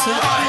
す。 0.00 0.39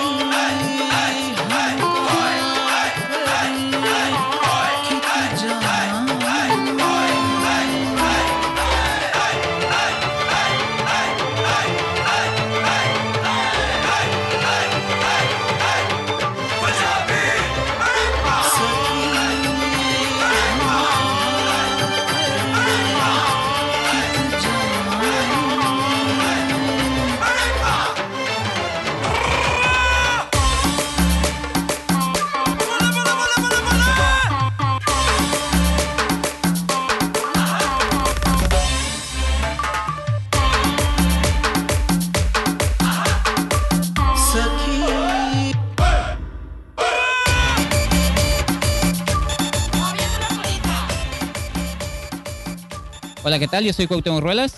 Hola, 53.23 53.39
¿qué 53.39 53.47
tal? 53.47 53.63
Yo 53.63 53.73
soy 53.73 53.87
Cuauhtémoc 53.87 54.21
Ruelas. 54.21 54.55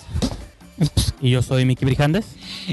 Y 1.21 1.29
yo 1.29 1.41
soy 1.41 1.65
Miki 1.65 1.85
Brijandes. 1.85 2.25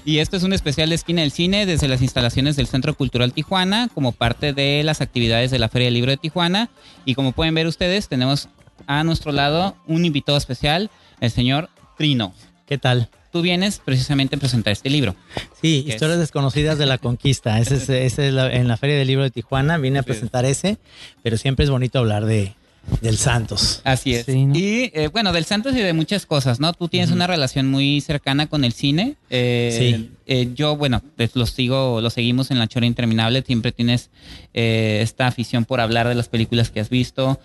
Y 0.05 0.19
esto 0.19 0.37
es 0.37 0.43
un 0.43 0.53
especial 0.53 0.89
de 0.89 0.95
Esquina 0.95 1.23
del 1.23 1.31
Cine 1.33 1.67
desde 1.67 1.89
las 1.89 2.01
instalaciones 2.03 2.57
del 2.57 2.67
Centro 2.67 2.95
Cultural 2.95 3.33
Tijuana 3.33 3.89
como 3.93 4.13
parte 4.13 4.53
de 4.53 4.83
las 4.85 5.01
actividades 5.01 5.51
de 5.51 5.59
la 5.59 5.69
Feria 5.69 5.87
del 5.87 5.95
Libro 5.95 6.11
de 6.11 6.17
Tijuana. 6.17 6.71
Y 7.05 7.15
como 7.15 7.33
pueden 7.33 7.55
ver 7.55 7.67
ustedes, 7.67 8.09
tenemos 8.09 8.49
a 8.87 9.05
nuestro 9.05 9.33
lado 9.33 9.77
un 9.87 10.05
invitado 10.05 10.39
especial, 10.39 10.91
el 11.21 11.31
señor 11.31 11.69
Trino. 11.99 12.33
¿Qué 12.67 12.79
tal? 12.79 13.09
Tú 13.33 13.43
vienes 13.43 13.81
precisamente 13.85 14.37
a 14.37 14.39
presentar 14.39 14.73
este 14.73 14.91
libro. 14.91 15.15
Sí, 15.61 15.85
Historias 15.87 16.19
desconocidas 16.19 16.79
de 16.79 16.87
la 16.87 16.99
conquista. 16.99 17.59
Ese 17.61 17.77
es, 17.77 17.89
ese 17.89 18.29
es 18.29 18.35
la- 18.35 18.51
en 18.53 18.67
la 18.67 18.77
Feria 18.77 18.97
del 18.97 19.07
Libro 19.07 19.23
de 19.23 19.31
Tijuana. 19.31 19.77
Vine 19.79 20.01
a 20.01 20.03
presentar 20.03 20.45
ese, 20.45 20.79
pero 21.23 21.37
siempre 21.37 21.65
es 21.65 21.71
bonito 21.71 22.01
hablar 22.01 22.25
de 22.27 22.55
del 23.01 23.17
Santos. 23.17 23.81
Así 23.85 24.15
es. 24.15 24.27
Sí, 24.27 24.47
¿no? 24.47 24.55
Y 24.57 24.91
eh, 24.95 25.09
bueno, 25.13 25.33
del 25.33 25.45
Santos 25.45 25.75
y 25.75 25.81
de 25.81 25.93
muchas 25.93 26.27
cosas, 26.27 26.61
¿no? 26.61 26.73
Tú 26.73 26.89
tienes 26.89 27.11
una 27.11 27.27
relación 27.27 27.69
muy 27.71 28.01
cercana 28.01 28.47
con 28.49 28.65
el 28.65 28.73
cine. 28.73 29.17
Eh, 29.31 29.77
Sí. 29.97 30.11
eh, 30.27 30.51
yo, 30.55 30.77
bueno, 30.77 31.03
pues 31.17 31.37
los 31.37 31.51
sigo, 31.51 32.01
los 32.01 32.15
seguimos 32.15 32.51
en 32.51 32.59
La 32.59 32.67
Chora 32.67 32.87
Interminable. 32.87 33.43
Siempre 33.43 33.73
tienes 33.73 34.11
eh, 34.55 35.01
esta 35.03 35.27
afición 35.27 35.65
por 35.65 35.81
hablar 35.81 36.09
de 36.09 36.15
las 36.15 36.29
películas 36.29 36.71
que 36.71 36.81
has 36.81 36.91
visto. 36.91 37.39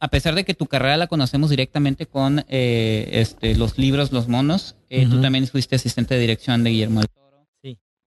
A 0.00 0.08
pesar 0.08 0.34
de 0.34 0.44
que 0.44 0.54
tu 0.54 0.66
carrera 0.66 0.96
la 0.96 1.06
conocemos 1.06 1.50
directamente 1.50 2.06
con 2.06 2.44
eh, 2.48 3.08
este, 3.12 3.54
los 3.54 3.78
libros 3.78 4.10
Los 4.10 4.26
Monos, 4.28 4.74
eh, 4.90 5.06
tú 5.08 5.20
también 5.20 5.46
fuiste 5.46 5.76
asistente 5.76 6.14
de 6.14 6.20
dirección 6.20 6.64
de 6.64 6.70
Guillermo 6.70 7.00
del. 7.00 7.08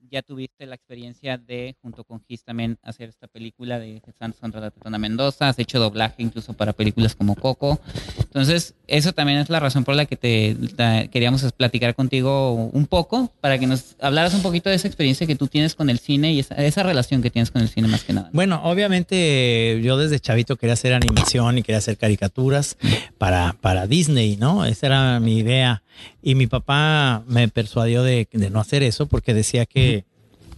Ya 0.09 0.21
tuviste 0.21 0.65
la 0.65 0.75
experiencia 0.75 1.37
de, 1.37 1.75
junto 1.81 2.03
con 2.03 2.21
Gis 2.27 2.43
también, 2.43 2.77
hacer 2.81 3.09
esta 3.09 3.27
película 3.27 3.79
de 3.79 4.01
Santos 4.17 4.39
contra 4.39 4.61
la 4.61 4.71
Tetona 4.71 4.97
Mendoza. 4.97 5.49
Has 5.49 5.59
hecho 5.59 5.79
doblaje 5.79 6.23
incluso 6.23 6.53
para 6.53 6.73
películas 6.73 7.15
como 7.15 7.35
Coco. 7.35 7.79
Entonces, 8.19 8.75
eso 8.87 9.13
también 9.13 9.39
es 9.39 9.49
la 9.49 9.59
razón 9.59 9.83
por 9.83 9.95
la 9.95 10.05
que 10.05 10.15
te 10.15 10.55
queríamos 11.11 11.43
platicar 11.53 11.95
contigo 11.95 12.53
un 12.53 12.85
poco, 12.87 13.31
para 13.41 13.57
que 13.57 13.67
nos 13.67 13.95
hablaras 13.99 14.33
un 14.33 14.41
poquito 14.41 14.69
de 14.69 14.75
esa 14.75 14.87
experiencia 14.87 15.25
que 15.27 15.35
tú 15.35 15.47
tienes 15.47 15.75
con 15.75 15.89
el 15.89 15.99
cine 15.99 16.33
y 16.33 16.39
esa, 16.39 16.55
esa 16.55 16.83
relación 16.83 17.21
que 17.21 17.29
tienes 17.29 17.51
con 17.51 17.61
el 17.61 17.69
cine 17.69 17.87
más 17.87 18.03
que 18.03 18.13
nada. 18.13 18.29
Bueno, 18.33 18.61
obviamente 18.63 19.79
yo 19.83 19.97
desde 19.97 20.19
chavito 20.19 20.55
quería 20.55 20.73
hacer 20.73 20.93
animación 20.93 21.57
y 21.57 21.63
quería 21.63 21.79
hacer 21.79 21.97
caricaturas 21.97 22.77
para, 23.17 23.53
para 23.61 23.87
Disney, 23.87 24.37
¿no? 24.37 24.65
Esa 24.65 24.87
era 24.87 25.19
mi 25.19 25.37
idea. 25.37 25.81
Y 26.21 26.35
mi 26.35 26.47
papá 26.47 27.23
me 27.27 27.47
persuadió 27.47 28.03
de, 28.03 28.27
de 28.31 28.49
no 28.49 28.59
hacer 28.59 28.83
eso 28.83 29.07
porque 29.07 29.33
decía 29.33 29.65
que, 29.65 30.05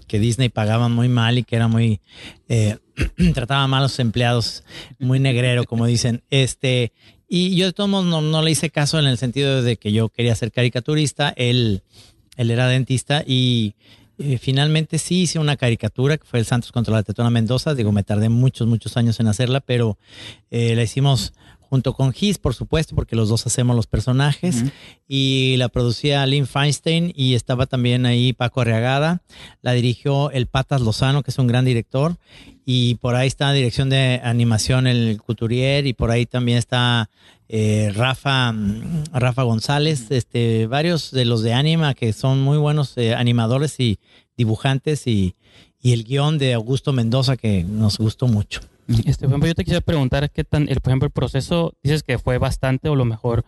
que 0.07 0.19
Disney 0.19 0.49
pagaba 0.49 0.89
muy 0.89 1.09
mal 1.09 1.37
y 1.37 1.43
que 1.43 1.55
era 1.55 1.67
muy... 1.67 2.01
eh, 2.47 2.77
trataba 3.33 3.67
mal 3.67 3.79
a 3.79 3.83
los 3.83 3.99
empleados, 3.99 4.63
muy 4.99 5.19
negrero, 5.19 5.65
como 5.65 5.85
dicen. 5.85 6.23
Este, 6.29 6.93
y 7.29 7.55
yo 7.55 7.65
de 7.65 7.73
todos 7.73 7.89
modos 7.89 8.05
no, 8.05 8.21
no 8.21 8.41
le 8.41 8.51
hice 8.51 8.69
caso 8.69 8.99
en 8.99 9.05
el 9.05 9.17
sentido 9.17 9.61
de 9.61 9.77
que 9.77 9.91
yo 9.91 10.09
quería 10.09 10.35
ser 10.35 10.51
caricaturista. 10.51 11.33
Él, 11.35 11.83
él 12.37 12.51
era 12.51 12.67
dentista 12.67 13.23
y 13.25 13.75
eh, 14.19 14.37
finalmente 14.39 14.97
sí 14.97 15.21
hice 15.21 15.37
una 15.37 15.57
caricatura 15.57 16.17
que 16.17 16.25
fue 16.25 16.39
el 16.39 16.45
Santos 16.45 16.71
contra 16.71 16.93
la 16.93 17.03
Tetona 17.03 17.29
Mendoza. 17.29 17.75
Digo, 17.75 17.91
me 17.91 18.03
tardé 18.03 18.29
muchos, 18.29 18.67
muchos 18.67 18.97
años 18.97 19.19
en 19.19 19.27
hacerla, 19.27 19.59
pero 19.59 19.97
eh, 20.49 20.75
la 20.75 20.83
hicimos 20.83 21.33
junto 21.69 21.93
con 21.93 22.13
Gis, 22.13 22.37
por 22.37 22.53
supuesto, 22.53 22.95
porque 22.95 23.15
los 23.15 23.29
dos 23.29 23.45
hacemos 23.45 23.75
los 23.75 23.87
personajes. 23.87 24.63
Y 25.07 25.55
la 25.57 25.69
producía 25.69 26.25
Lynn 26.25 26.47
Feinstein 26.47 27.11
y 27.15 27.35
estaba 27.35 27.65
también 27.65 28.05
ahí 28.05 28.33
Paco 28.33 28.61
Arriagada. 28.61 29.21
La 29.61 29.73
dirigió 29.73 30.31
el 30.31 30.47
Patas 30.47 30.81
Lozano, 30.81 31.23
que 31.23 31.31
es 31.31 31.37
un 31.37 31.47
gran 31.47 31.65
director. 31.65 32.17
Y 32.65 32.95
por 32.95 33.15
ahí 33.15 33.27
está 33.27 33.47
la 33.47 33.53
dirección 33.53 33.89
de 33.89 34.21
animación 34.23 34.87
el 34.87 35.21
Couturier 35.25 35.87
y 35.87 35.93
por 35.93 36.11
ahí 36.11 36.25
también 36.25 36.57
está 36.57 37.09
eh, 37.49 37.91
Rafa, 37.95 38.51
mm, 38.51 39.05
Rafa 39.13 39.43
González, 39.43 40.11
este, 40.11 40.67
varios 40.67 41.11
de 41.11 41.23
los 41.23 41.41
de 41.43 41.53
Anima 41.53 41.93
que 41.93 42.11
son 42.11 42.41
muy 42.41 42.57
buenos 42.57 42.97
eh, 42.97 43.15
animadores 43.15 43.79
y 43.79 43.99
dibujantes 44.35 45.07
y, 45.07 45.35
y 45.81 45.93
el 45.93 46.03
guion 46.03 46.37
de 46.37 46.53
Augusto 46.53 46.91
Mendoza 46.91 47.37
que 47.37 47.63
nos 47.63 47.97
gustó 47.97 48.27
mucho. 48.27 48.59
Este, 49.05 49.25
ejemplo, 49.25 49.47
yo 49.47 49.55
te 49.55 49.63
quisiera 49.63 49.81
preguntar 49.85 50.31
qué 50.31 50.43
tan, 50.43 50.69
el, 50.69 50.79
por 50.79 50.91
ejemplo, 50.91 51.07
el 51.07 51.11
proceso, 51.11 51.73
dices 51.83 52.03
que 52.03 52.17
fue 52.17 52.37
bastante 52.37 52.89
o 52.89 52.95
lo 52.95 53.05
mejor, 53.05 53.45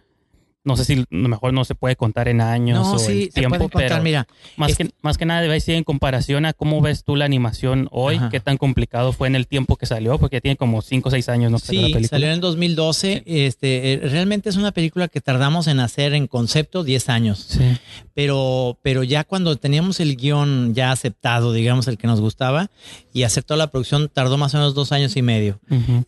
no 0.65 0.75
sé 0.77 0.83
si 0.85 0.95
lo 1.09 1.29
mejor 1.29 1.53
no 1.53 1.63
se 1.65 1.73
puede 1.73 1.95
contar 1.95 2.27
en 2.27 2.41
años 2.41 2.79
No, 2.85 2.93
o 2.93 2.99
sí, 2.99 3.23
en 3.23 3.29
tiempo, 3.31 3.57
contar, 3.57 3.81
pero 3.87 4.03
mira. 4.03 4.27
más, 4.57 4.75
que, 4.75 4.89
más 5.01 5.17
que 5.17 5.25
nada 5.25 5.41
decir 5.41 5.75
en 5.75 5.83
comparación 5.83 6.45
a 6.45 6.53
cómo 6.53 6.81
ves 6.81 7.03
tú 7.03 7.15
la 7.15 7.25
animación 7.25 7.87
hoy, 7.91 8.17
Ajá. 8.17 8.29
qué 8.29 8.39
tan 8.39 8.57
complicado 8.57 9.13
fue 9.13 9.27
en 9.29 9.35
el 9.35 9.47
tiempo 9.47 9.77
que 9.77 9.85
salió, 9.85 10.17
porque 10.19 10.35
ya 10.37 10.41
tiene 10.41 10.57
como 10.57 10.81
5 10.81 11.07
o 11.07 11.11
6 11.11 11.29
años, 11.29 11.51
¿no? 11.51 11.59
salió 11.59 11.81
la 11.81 11.87
Sí, 11.87 11.93
película. 11.93 12.09
salió 12.09 12.27
en 12.27 12.33
el 12.33 12.41
2012. 12.41 13.23
Este, 13.25 13.93
eh, 13.93 13.97
realmente 14.09 14.49
es 14.49 14.57
una 14.57 14.71
película 14.71 15.07
que 15.07 15.21
tardamos 15.21 15.67
en 15.67 15.79
hacer 15.79 16.13
en 16.13 16.27
concepto 16.27 16.83
10 16.83 17.09
años. 17.09 17.45
Sí. 17.49 17.77
pero, 18.13 18.77
pero 18.83 19.03
ya 19.03 19.23
cuando 19.23 19.55
teníamos 19.55 19.99
el 20.01 20.17
guion 20.17 20.73
ya 20.75 20.91
aceptado, 20.91 21.53
digamos, 21.53 21.87
el 21.87 21.97
que 21.97 22.05
nos 22.07 22.19
gustaba, 22.19 22.69
y 23.13 23.23
aceptó 23.23 23.55
la 23.55 23.67
producción, 23.67 24.09
tardó 24.13 24.37
más 24.37 24.53
o 24.53 24.57
menos 24.57 24.75
dos 24.75 24.91
años 24.91 25.15
y 25.15 25.21
medio. 25.21 25.59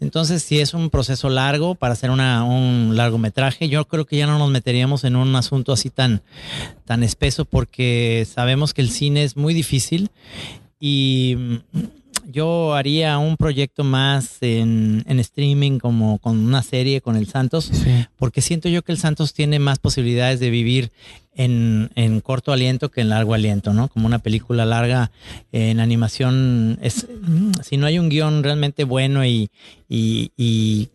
Entonces, 0.02 0.44
sí 0.44 0.60
es 0.60 0.74
un 0.74 0.90
proceso 0.90 1.30
largo 1.30 1.76
para 1.76 1.94
hacer 1.94 2.10
una, 2.12 2.44
un 2.44 2.96
largometraje. 2.98 3.70
Yo 3.70 3.88
creo 3.88 4.06
que 4.06 4.18
ya 4.18 4.28
no 4.28 4.38
nos 4.42 4.52
meteríamos 4.52 5.04
en 5.04 5.16
un 5.16 5.36
asunto 5.36 5.72
así 5.72 5.90
tan, 5.90 6.22
tan 6.86 7.04
espeso 7.04 7.46
porque 7.46 8.28
sabemos 8.32 8.74
que 8.74 8.82
el 8.82 8.90
cine 8.90 9.24
es 9.24 9.38
muy 9.38 9.54
difícil 9.54 10.10
y 10.80 11.36
mm, 11.38 11.56
yo 12.32 12.76
haría 12.76 13.18
un 13.18 13.36
proyecto 13.36 13.84
más 13.84 14.38
en, 14.42 15.04
en 15.08 15.20
streaming 15.20 15.80
como 15.80 16.18
con 16.20 16.38
una 16.40 16.62
serie 16.64 17.02
con 17.02 17.16
el 17.16 17.28
Santos 17.28 17.70
Sí. 17.72 18.06
porque 18.16 18.42
siento 18.42 18.70
yo 18.70 18.84
que 18.84 18.92
el 18.92 18.98
Santos 18.98 19.34
tiene 19.34 19.60
más 19.60 19.80
posibilidades 19.80 20.40
de 20.40 20.50
vivir 20.50 20.92
en, 21.36 21.90
en 21.96 22.20
corto 22.22 22.52
aliento 22.52 22.90
que 22.92 23.02
en 23.02 23.10
largo 23.10 23.34
aliento, 23.34 23.74
¿no? 23.74 23.88
Como 23.88 24.06
una 24.06 24.20
película 24.20 24.66
larga 24.66 25.12
en 25.52 25.80
animación, 25.80 26.78
es, 26.82 27.08
si 27.64 27.78
no 27.78 27.86
hay 27.86 28.00
un 28.00 28.10
guion 28.10 28.44
realmente 28.44 28.84
bueno 28.84 29.26
y, 29.26 29.50
y, 29.88 30.32
y 30.38 30.90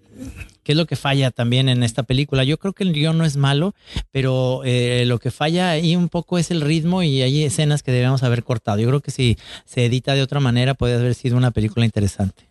¿qué 0.66 0.72
es 0.72 0.76
lo 0.78 0.86
que 0.86 0.96
falla 0.96 1.30
también 1.30 1.68
en 1.68 1.84
esta 1.84 2.02
película? 2.02 2.42
Yo 2.42 2.58
creo 2.58 2.72
que 2.72 2.82
el 2.82 2.92
guion 2.92 3.16
no 3.16 3.24
es 3.24 3.36
malo, 3.36 3.72
pero 4.10 4.62
eh, 4.64 5.04
lo 5.06 5.20
que 5.20 5.30
falla 5.30 5.70
ahí 5.70 5.94
un 5.94 6.08
poco 6.08 6.38
es 6.38 6.50
el 6.50 6.60
ritmo 6.60 7.04
y 7.04 7.22
hay 7.22 7.44
escenas 7.44 7.84
que 7.84 7.92
debemos 7.92 8.24
haber 8.24 8.42
cortado. 8.42 8.80
Yo 8.80 8.88
creo 8.88 9.00
que 9.00 9.12
si 9.12 9.38
se 9.64 9.84
edita 9.84 10.14
de 10.14 10.22
otra 10.22 10.40
manera 10.40 10.74
puede 10.74 10.96
haber 10.96 11.14
sido 11.14 11.36
una 11.36 11.52
película 11.52 11.86
interesante. 11.86 12.48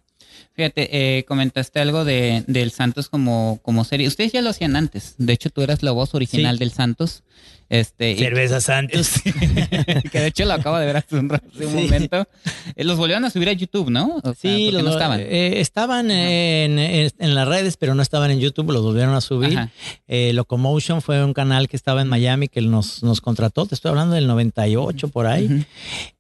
Fíjate, 0.54 1.18
eh, 1.18 1.26
comentaste 1.26 1.82
algo 1.82 2.06
de, 2.06 2.46
del 2.48 2.72
Santos 2.72 3.10
como, 3.10 3.60
como 3.62 3.84
serie. 3.84 4.08
Ustedes 4.08 4.32
ya 4.32 4.42
lo 4.42 4.52
hacían 4.52 4.78
antes. 4.78 5.16
De 5.18 5.34
hecho, 5.34 5.50
tú 5.50 5.62
eras 5.62 5.84
la 5.84 5.92
voz 5.92 6.16
original 6.16 6.56
Sí. 6.56 6.60
del 6.60 6.72
Santos. 6.72 7.24
Este, 7.70 8.12
y- 8.12 8.18
Cerveza 8.20 8.62
Santos. 8.62 9.12
que 10.12 10.20
de 10.20 10.28
hecho 10.28 10.46
lo 10.46 10.54
acabo 10.54 10.78
de 10.78 10.86
ver 10.86 10.98
hace 10.98 11.16
un, 11.16 11.32
hace 11.34 11.66
un 11.66 11.72
Sí. 11.72 11.84
momento. 11.86 12.28
Eh, 12.76 12.84
los 12.84 12.98
volvieron 12.98 13.26
a 13.26 13.30
subir 13.30 13.50
a 13.50 13.54
YouTube, 13.54 13.90
¿no? 13.90 14.18
O 14.24 14.34
Sí, 14.34 14.72
los- 14.72 14.84
no 14.84 14.92
estaban. 14.92 15.20
eh, 15.20 15.60
estaban 15.62 16.12
en, 16.12 16.78
en- 16.80 17.12
en 17.18 17.36
las 17.36 17.48
redes, 17.48 17.78
pero 17.78 17.96
no 17.96 18.02
estaban 18.02 18.30
en 18.32 18.40
YouTube, 18.40 18.72
los 18.72 18.84
volvieron 18.84 19.14
a 19.16 19.22
subir. 19.22 19.58
Eh, 20.08 20.32
Locomotion 20.34 21.02
fue 21.02 21.24
un 21.24 21.34
canal 21.34 21.68
que 21.68 21.76
estaba 21.76 22.02
en 22.02 22.08
Miami 22.08 22.48
que 22.48 22.62
nos, 22.62 23.02
nos 23.04 23.22
contrató, 23.22 23.66
te 23.66 23.76
estoy 23.76 23.90
hablando 23.90 24.16
del 24.16 24.28
98 24.28 25.08
por 25.08 25.26
ahí, 25.28 25.66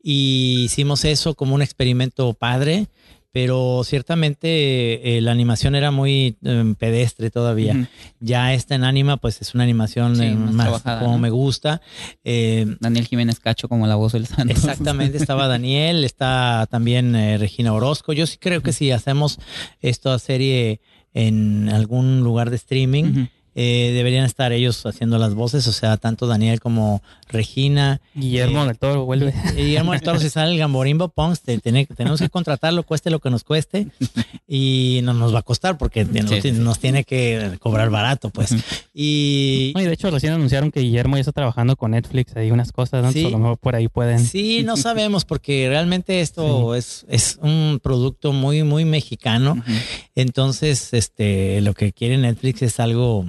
y 0.02 0.64
hicimos 0.66 1.06
eso 1.06 1.36
como 1.36 1.56
un 1.56 1.62
experimento 1.62 2.34
padre, 2.34 2.88
pero 3.36 3.82
ciertamente 3.84 5.18
eh, 5.18 5.20
la 5.20 5.32
animación 5.34 5.76
era 5.76 5.92
muy 5.92 6.38
eh, 6.42 6.74
pedestre 6.80 7.30
todavía. 7.30 7.90
Ya 8.22 8.54
esta 8.54 8.76
en 8.76 8.86
Anima, 8.86 9.18
pues 9.18 9.42
es 9.42 9.54
una 9.54 9.66
animación 9.66 10.16
Sí, 10.16 10.24
eh, 10.24 10.36
más 10.36 10.68
trabajada, 10.68 11.02
como 11.02 11.12
¿no? 11.12 11.18
me 11.18 11.30
gusta. 11.32 11.82
Eh, 12.24 12.66
Daniel 12.80 13.08
Jiménez 13.08 13.42
Cacho 13.42 13.68
como 13.68 13.88
la 13.88 13.96
voz 13.96 14.14
del 14.14 14.26
santo. 14.26 14.54
Exactamente, 14.54 15.18
estaba 15.18 15.48
Daniel, 15.50 16.06
está 16.06 16.66
también 16.72 17.14
eh, 17.14 17.38
Regina 17.38 17.74
Orozco. 17.74 18.14
Yo 18.14 18.26
sí 18.26 18.38
creo 18.40 18.62
que 18.62 18.72
si 18.72 18.92
hacemos 18.92 19.38
esta 19.82 20.18
serie 20.18 20.80
en 21.14 21.68
algún 21.68 22.22
lugar 22.22 22.52
de 22.52 22.56
streaming. 22.56 23.26
Eh, 23.56 23.92
deberían 23.94 24.26
estar 24.26 24.52
ellos 24.52 24.86
haciendo 24.86 25.18
las 25.18 25.34
voces, 25.34 25.66
o 25.68 25.72
sea, 25.72 25.98
tanto 25.98 26.28
Daniel 26.28 26.60
como 26.60 27.02
Regina. 27.30 28.02
Guillermo 28.14 28.64
Eh, 28.64 28.68
del 28.68 28.78
Toro 28.78 29.06
vuelve. 29.06 29.34
Y 29.56 29.64
Guillermo 29.64 29.94
del 29.94 30.02
Toro, 30.02 30.20
si 30.20 30.30
sale 30.30 30.52
el 30.52 30.58
Gamborimbo 30.60 31.08
Punks, 31.10 31.42
te- 31.42 31.60
tenemos 31.60 32.20
que 32.20 32.30
contratarlo, 32.30 32.84
cueste 32.84 33.10
lo 33.10 33.20
que 33.20 33.30
nos 33.30 33.44
cueste, 33.44 33.88
y 34.48 35.00
no 35.04 35.14
nos 35.14 35.34
va 35.34 35.40
a 35.40 35.44
costar 35.44 35.78
porque 35.78 36.06
nos, 36.06 36.30
Sí, 36.30 36.54
tiene 36.82 37.04
que 37.06 37.58
cobrar 37.60 37.90
barato, 37.90 38.30
pues. 38.30 38.54
Y, 38.94 39.72
No, 39.76 39.82
y 39.82 39.86
de 39.86 39.94
hecho 39.94 40.12
recién 40.12 40.34
anunciaron 40.34 40.72
que 40.72 40.82
Guillermo 40.82 41.16
ya 41.16 41.22
está 41.22 41.32
trabajando 41.32 41.76
con 41.76 41.92
Netflix 41.92 42.36
ahí 42.36 42.52
unas 42.52 42.72
cosas, 42.72 43.04
¿no? 43.04 43.12
Sí. 43.12 43.20
Entonces, 43.20 43.34
a 43.36 43.38
lo 43.38 43.44
mejor 43.44 43.58
por 43.58 43.76
ahí 43.76 43.88
pueden. 43.88 44.20
Sí, 44.26 44.64
no 44.64 44.76
sabemos 44.78 45.26
porque 45.26 45.68
realmente 45.70 46.22
esto 46.22 46.76
es, 46.76 47.06
es 47.10 47.40
un 47.42 47.80
producto 47.82 48.34
muy, 48.34 48.64
muy 48.64 48.84
mexicano. 48.86 49.64
Entonces, 50.14 50.94
este, 50.94 51.62
lo 51.62 51.74
que 51.74 51.92
quiere 51.94 52.18
Netflix 52.18 52.62
es 52.62 52.80
algo 52.80 53.26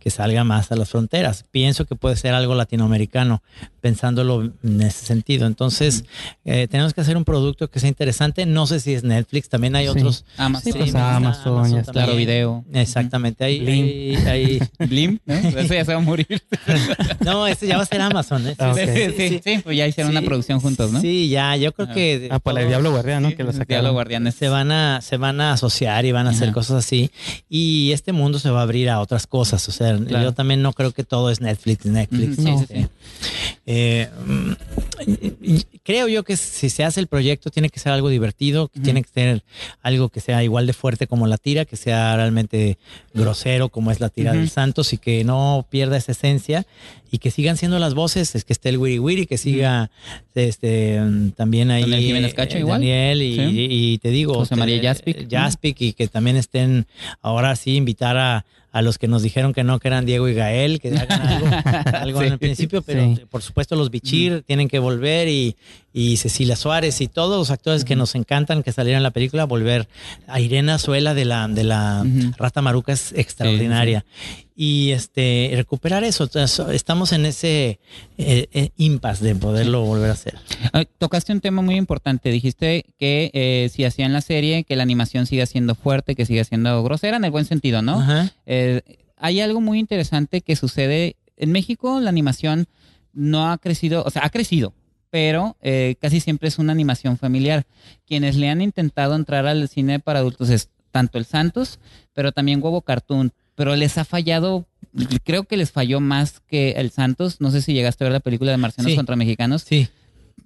que 0.00 0.10
salga 0.10 0.42
más 0.42 0.72
a 0.72 0.76
las 0.76 0.90
fronteras. 0.90 1.44
Pienso 1.50 1.84
que 1.84 1.94
puede 1.94 2.16
ser 2.16 2.34
algo 2.34 2.54
latinoamericano, 2.54 3.42
pensándolo 3.80 4.52
en 4.62 4.82
ese 4.82 5.04
sentido. 5.06 5.46
Entonces, 5.46 6.04
eh, 6.44 6.68
tenemos 6.70 6.94
que 6.94 7.00
hacer 7.00 7.16
un 7.16 7.24
producto 7.24 7.68
que 7.70 7.80
sea 7.80 7.88
interesante. 7.88 8.46
No 8.46 8.66
sé 8.66 8.80
si 8.80 8.94
es 8.94 9.02
Netflix, 9.04 9.48
también 9.48 9.74
hay 9.76 9.84
Sí. 9.86 9.90
otros. 9.90 10.24
Amazon. 10.36 10.72
Sí, 10.72 10.78
pues, 10.78 10.94
Amazon. 10.94 11.82
Claro, 11.84 12.14
video. 12.16 12.64
Exactamente, 12.72 13.44
hay, 13.44 13.60
Blim. 13.60 14.26
hay- 14.26 14.26
hay- 14.26 14.60
Blim, 14.88 15.18
¿no? 15.26 15.34
Ese 15.34 15.74
ya 15.74 15.84
se 15.84 15.92
va 15.92 15.98
a 15.98 16.02
morir. 16.02 16.42
no, 17.24 17.46
este 17.46 17.66
ya 17.66 17.76
va 17.76 17.82
a 17.82 17.86
ser 17.86 18.00
Amazon. 18.00 18.46
¿eh? 18.46 18.54
Ah, 18.58 18.74
Sí, 18.74 18.82
sí, 19.16 19.40
sí, 19.42 19.58
pues 19.62 19.76
ya 19.76 19.86
hicieron 19.86 20.10
una 20.12 20.22
producción 20.22 20.60
juntos, 20.60 20.92
¿no? 20.92 21.00
Sí, 21.00 21.28
ya, 21.28 21.56
yo 21.56 21.72
creo 21.72 21.88
Ah. 21.90 21.94
que 21.94 22.28
Ah, 22.30 22.38
por 22.38 22.58
el 22.58 22.68
Diablo 22.68 22.90
Guardián, 22.92 23.22
¿no? 23.22 23.34
Que 23.34 23.44
lo 23.44 23.52
Diablo. 23.52 23.92
Guardianes. 23.92 24.34
se 24.34 24.48
van 24.48 24.70
a 24.72 25.00
se 25.00 25.16
van 25.16 25.40
a 25.40 25.52
asociar 25.52 26.04
y 26.04 26.12
van 26.12 26.26
a 26.26 26.30
hacer 26.30 26.52
cosas 26.52 26.84
así 26.84 27.10
y 27.48 27.92
este 27.92 28.12
mundo 28.12 28.38
se 28.38 28.50
va 28.50 28.60
a 28.60 28.62
abrir 28.62 28.88
a 28.90 29.00
otras 29.00 29.26
cosas 29.26 29.68
o 29.68 29.72
sea 29.72 29.96
Claro. 29.96 30.24
yo 30.24 30.32
también 30.32 30.62
no 30.62 30.72
creo 30.72 30.92
que 30.92 31.04
todo 31.04 31.30
es 31.30 31.40
Netflix 31.40 31.84
Netflix 31.86 32.36
sí, 32.36 32.48
este, 32.50 32.82
sí. 32.82 32.88
Eh, 33.72 34.08
mm, 34.26 34.52
creo 35.84 36.08
yo 36.08 36.24
que 36.24 36.36
si 36.36 36.70
se 36.70 36.82
hace 36.84 36.98
el 36.98 37.06
proyecto 37.06 37.50
tiene 37.50 37.68
que 37.70 37.78
ser 37.78 37.92
algo 37.92 38.08
divertido 38.08 38.66
que 38.68 38.80
tiene 38.80 39.02
que 39.02 39.08
ser 39.08 39.42
algo 39.82 40.08
que 40.08 40.20
sea 40.20 40.42
igual 40.42 40.66
de 40.66 40.72
fuerte 40.72 41.06
como 41.06 41.26
la 41.28 41.38
tira 41.38 41.64
que 41.64 41.76
sea 41.76 42.16
realmente 42.16 42.78
grosero 43.14 43.68
como 43.68 43.90
es 43.92 44.00
la 44.00 44.08
tira 44.08 44.32
del 44.32 44.50
Santos 44.50 44.92
y 44.92 44.98
que 44.98 45.22
no 45.24 45.66
pierda 45.70 45.96
esa 45.96 46.12
esencia 46.12 46.66
y 47.12 47.18
que 47.18 47.30
sigan 47.30 47.56
siendo 47.56 47.78
las 47.78 47.94
voces 47.94 48.34
es 48.34 48.44
que 48.44 48.52
esté 48.52 48.70
el 48.70 48.78
Wiri 48.78 48.98
Wiri 48.98 49.26
que 49.26 49.38
siga 49.38 49.90
este 50.34 51.00
mm, 51.00 51.30
también 51.32 51.70
ahí 51.70 51.82
Daniel 51.82 52.00
Jiménez 52.00 52.34
Cacho 52.34 52.56
eh, 52.56 52.60
igual. 52.60 52.80
Daniel 52.80 53.22
y, 53.22 53.34
Sí. 53.36 53.40
y- 53.42 53.92
y 53.94 53.98
te 53.98 54.10
digo 54.10 54.34
José 54.34 54.56
María 54.56 54.80
Jaspic. 54.82 55.28
Jaspic 55.30 55.80
y 55.80 55.92
que 55.92 56.08
también 56.08 56.36
estén 56.36 56.86
ahora 57.22 57.54
sí 57.56 57.76
invitar 57.76 58.16
a, 58.16 58.44
a 58.72 58.82
los 58.82 58.98
que 58.98 59.08
nos 59.08 59.22
dijeron 59.22 59.52
que 59.52 59.64
no, 59.64 59.78
que 59.80 59.88
eran 59.88 60.06
Diego 60.06 60.28
y 60.28 60.34
Gael, 60.34 60.80
que 60.80 60.96
hagan 60.96 61.22
algo, 61.26 61.46
algo 61.98 62.22
en 62.22 62.32
el 62.34 62.38
principio, 62.38 62.82
pero 62.82 63.16
Sí. 63.16 63.22
por 63.28 63.42
supuesto 63.42 63.74
los 63.76 63.90
Bichir 63.90 64.42
tienen 64.46 64.68
que 64.68 64.78
volver 64.78 65.26
y, 65.28 65.56
y 65.92 66.16
Cecilia 66.18 66.54
Suárez 66.54 67.00
y 67.00 67.08
todos 67.08 67.36
los 67.38 67.50
actores 67.50 67.84
que 67.84 67.96
nos 67.96 68.14
encantan 68.14 68.62
que 68.62 68.70
salieran 68.72 68.98
en 69.00 69.02
la 69.04 69.10
película, 69.10 69.44
volver 69.44 69.88
a 70.28 70.38
Irena 70.40 70.78
Suela 70.78 71.14
de 71.14 71.24
la, 71.24 71.48
de 71.48 71.64
la. 71.64 72.04
Rata 72.38 72.62
Maruca 72.62 72.92
es 72.92 73.12
extraordinaria. 73.12 74.04
Y 74.62 74.90
este 74.90 75.50
recuperar 75.54 76.04
eso, 76.04 76.24
Entonces, 76.24 76.66
estamos 76.74 77.14
en 77.14 77.24
ese 77.24 77.80
eh, 78.18 78.46
eh, 78.52 78.68
impasse 78.76 79.24
de 79.24 79.34
poderlo 79.34 79.86
volver 79.86 80.10
a 80.10 80.12
hacer. 80.12 80.38
Tocaste 80.98 81.32
un 81.32 81.40
tema 81.40 81.62
muy 81.62 81.76
importante. 81.76 82.28
Dijiste 82.30 82.84
que 82.98 83.30
eh, 83.32 83.70
si 83.72 83.86
hacían 83.86 84.12
la 84.12 84.20
serie, 84.20 84.64
que 84.64 84.76
la 84.76 84.82
animación 84.82 85.24
siga 85.24 85.46
siendo 85.46 85.74
fuerte, 85.74 86.14
que 86.14 86.26
siga 86.26 86.44
siendo 86.44 86.82
grosera 86.82 87.16
en 87.16 87.24
el 87.24 87.30
buen 87.30 87.46
sentido, 87.46 87.80
¿no? 87.80 88.00
Ajá. 88.00 88.34
Eh, 88.44 88.82
hay 89.16 89.40
algo 89.40 89.62
muy 89.62 89.78
interesante 89.78 90.42
que 90.42 90.56
sucede 90.56 91.16
en 91.38 91.52
México. 91.52 91.98
La 91.98 92.10
animación 92.10 92.66
no 93.14 93.50
ha 93.50 93.56
crecido, 93.56 94.04
o 94.04 94.10
sea, 94.10 94.26
ha 94.26 94.28
crecido, 94.28 94.74
pero 95.08 95.56
eh, 95.62 95.94
casi 96.02 96.20
siempre 96.20 96.48
es 96.48 96.58
una 96.58 96.72
animación 96.72 97.16
familiar. 97.16 97.64
Quienes 98.06 98.36
le 98.36 98.50
han 98.50 98.60
intentado 98.60 99.14
entrar 99.14 99.46
al 99.46 99.70
cine 99.70 100.00
para 100.00 100.18
adultos 100.18 100.50
es 100.50 100.68
tanto 100.90 101.16
el 101.16 101.24
Santos, 101.24 101.78
pero 102.12 102.32
también 102.32 102.62
Huevo 102.62 102.82
Cartoon. 102.82 103.32
Pero 103.60 103.76
les 103.76 103.98
ha 103.98 104.06
fallado, 104.06 104.66
creo 105.22 105.44
que 105.44 105.58
les 105.58 105.70
falló 105.70 106.00
más 106.00 106.40
que 106.48 106.70
el 106.78 106.90
Santos. 106.90 107.42
No 107.42 107.50
sé 107.50 107.60
si 107.60 107.74
llegaste 107.74 108.02
a 108.02 108.06
ver 108.06 108.12
la 108.14 108.20
película 108.20 108.50
de 108.52 108.56
Marcianos 108.56 108.92
Sí. 108.92 108.96
contra 108.96 109.16
Mexicanos 109.16 109.66
Sí. 109.68 109.86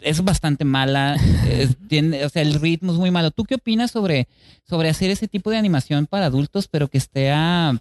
es 0.00 0.24
bastante 0.24 0.64
mala, 0.64 1.14
es- 1.48 1.76
tiene, 1.88 2.24
o 2.24 2.28
sea, 2.28 2.42
el 2.42 2.54
ritmo 2.54 2.90
es 2.92 2.98
muy 2.98 3.12
malo. 3.12 3.30
¿Tú 3.30 3.44
qué 3.44 3.54
opinas 3.54 3.92
sobre, 3.92 4.26
sobre 4.68 4.88
hacer 4.88 5.10
ese 5.12 5.28
tipo 5.28 5.48
de 5.50 5.58
animación 5.58 6.08
para 6.08 6.26
adultos, 6.26 6.66
pero 6.66 6.88
que 6.88 6.98
esté 6.98 7.30
ah, 7.30 7.80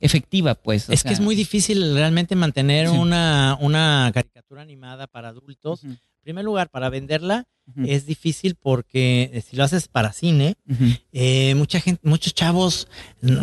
efectiva, 0.00 0.54
pues? 0.54 0.88
O 0.88 0.92
Es 0.92 1.00
sea, 1.00 1.10
que 1.10 1.12
es 1.16 1.20
muy 1.20 1.34
difícil 1.34 1.92
realmente 1.94 2.34
mantener 2.34 2.88
Sí. 2.88 2.96
una, 2.96 3.58
una 3.60 4.10
caricatura 4.14 4.62
animada 4.62 5.06
para 5.06 5.28
adultos. 5.28 5.82
Primer 6.22 6.44
lugar, 6.44 6.68
para 6.70 6.88
venderla 6.90 7.44
es 7.86 8.06
difícil 8.06 8.56
porque 8.56 9.30
eh, 9.32 9.40
si 9.40 9.56
lo 9.56 9.62
haces 9.62 9.86
para 9.86 10.12
cine, 10.12 10.56
ujú. 10.68 10.84
eh, 11.12 11.54
mucha 11.54 11.80
gente, 11.80 12.00
muchos 12.06 12.34
chavos, 12.34 12.88
no, 13.20 13.40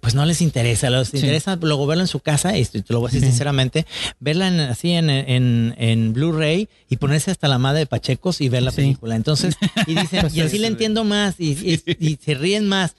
pues 0.00 0.14
no 0.14 0.24
les 0.24 0.40
interesa. 0.40 0.88
Les 0.88 1.08
Sí. 1.08 1.18
interesa 1.18 1.54
luego 1.56 1.86
verlo 1.86 2.02
en 2.02 2.08
su 2.08 2.18
casa, 2.20 2.56
y 2.56 2.64
te 2.64 2.82
lo 2.88 3.00
voy 3.00 3.08
a 3.10 3.12
decir 3.12 3.28
sinceramente, 3.28 3.86
verla 4.20 4.48
en- 4.48 4.60
así 4.60 4.92
en, 4.92 5.10
en, 5.10 5.74
en 5.76 6.12
Blu-ray 6.14 6.68
y 6.88 6.96
ponerse 6.96 7.30
hasta 7.30 7.46
la 7.46 7.58
madre 7.58 7.80
de 7.80 7.86
Pachecos 7.86 8.40
y 8.40 8.48
ver 8.48 8.62
la 8.62 8.70
Sí. 8.70 8.76
película. 8.78 9.14
Entonces, 9.16 9.54
y 9.86 9.94
dicen, 9.94 10.20
Pues 10.22 10.34
y 10.34 10.40
así 10.40 10.58
le 10.58 10.66
entiendo 10.68 11.04
más 11.04 11.38
y, 11.38 11.50
y- 11.52 11.96
y 12.00 12.16
se 12.16 12.34
ríen 12.34 12.66
más 12.68 12.96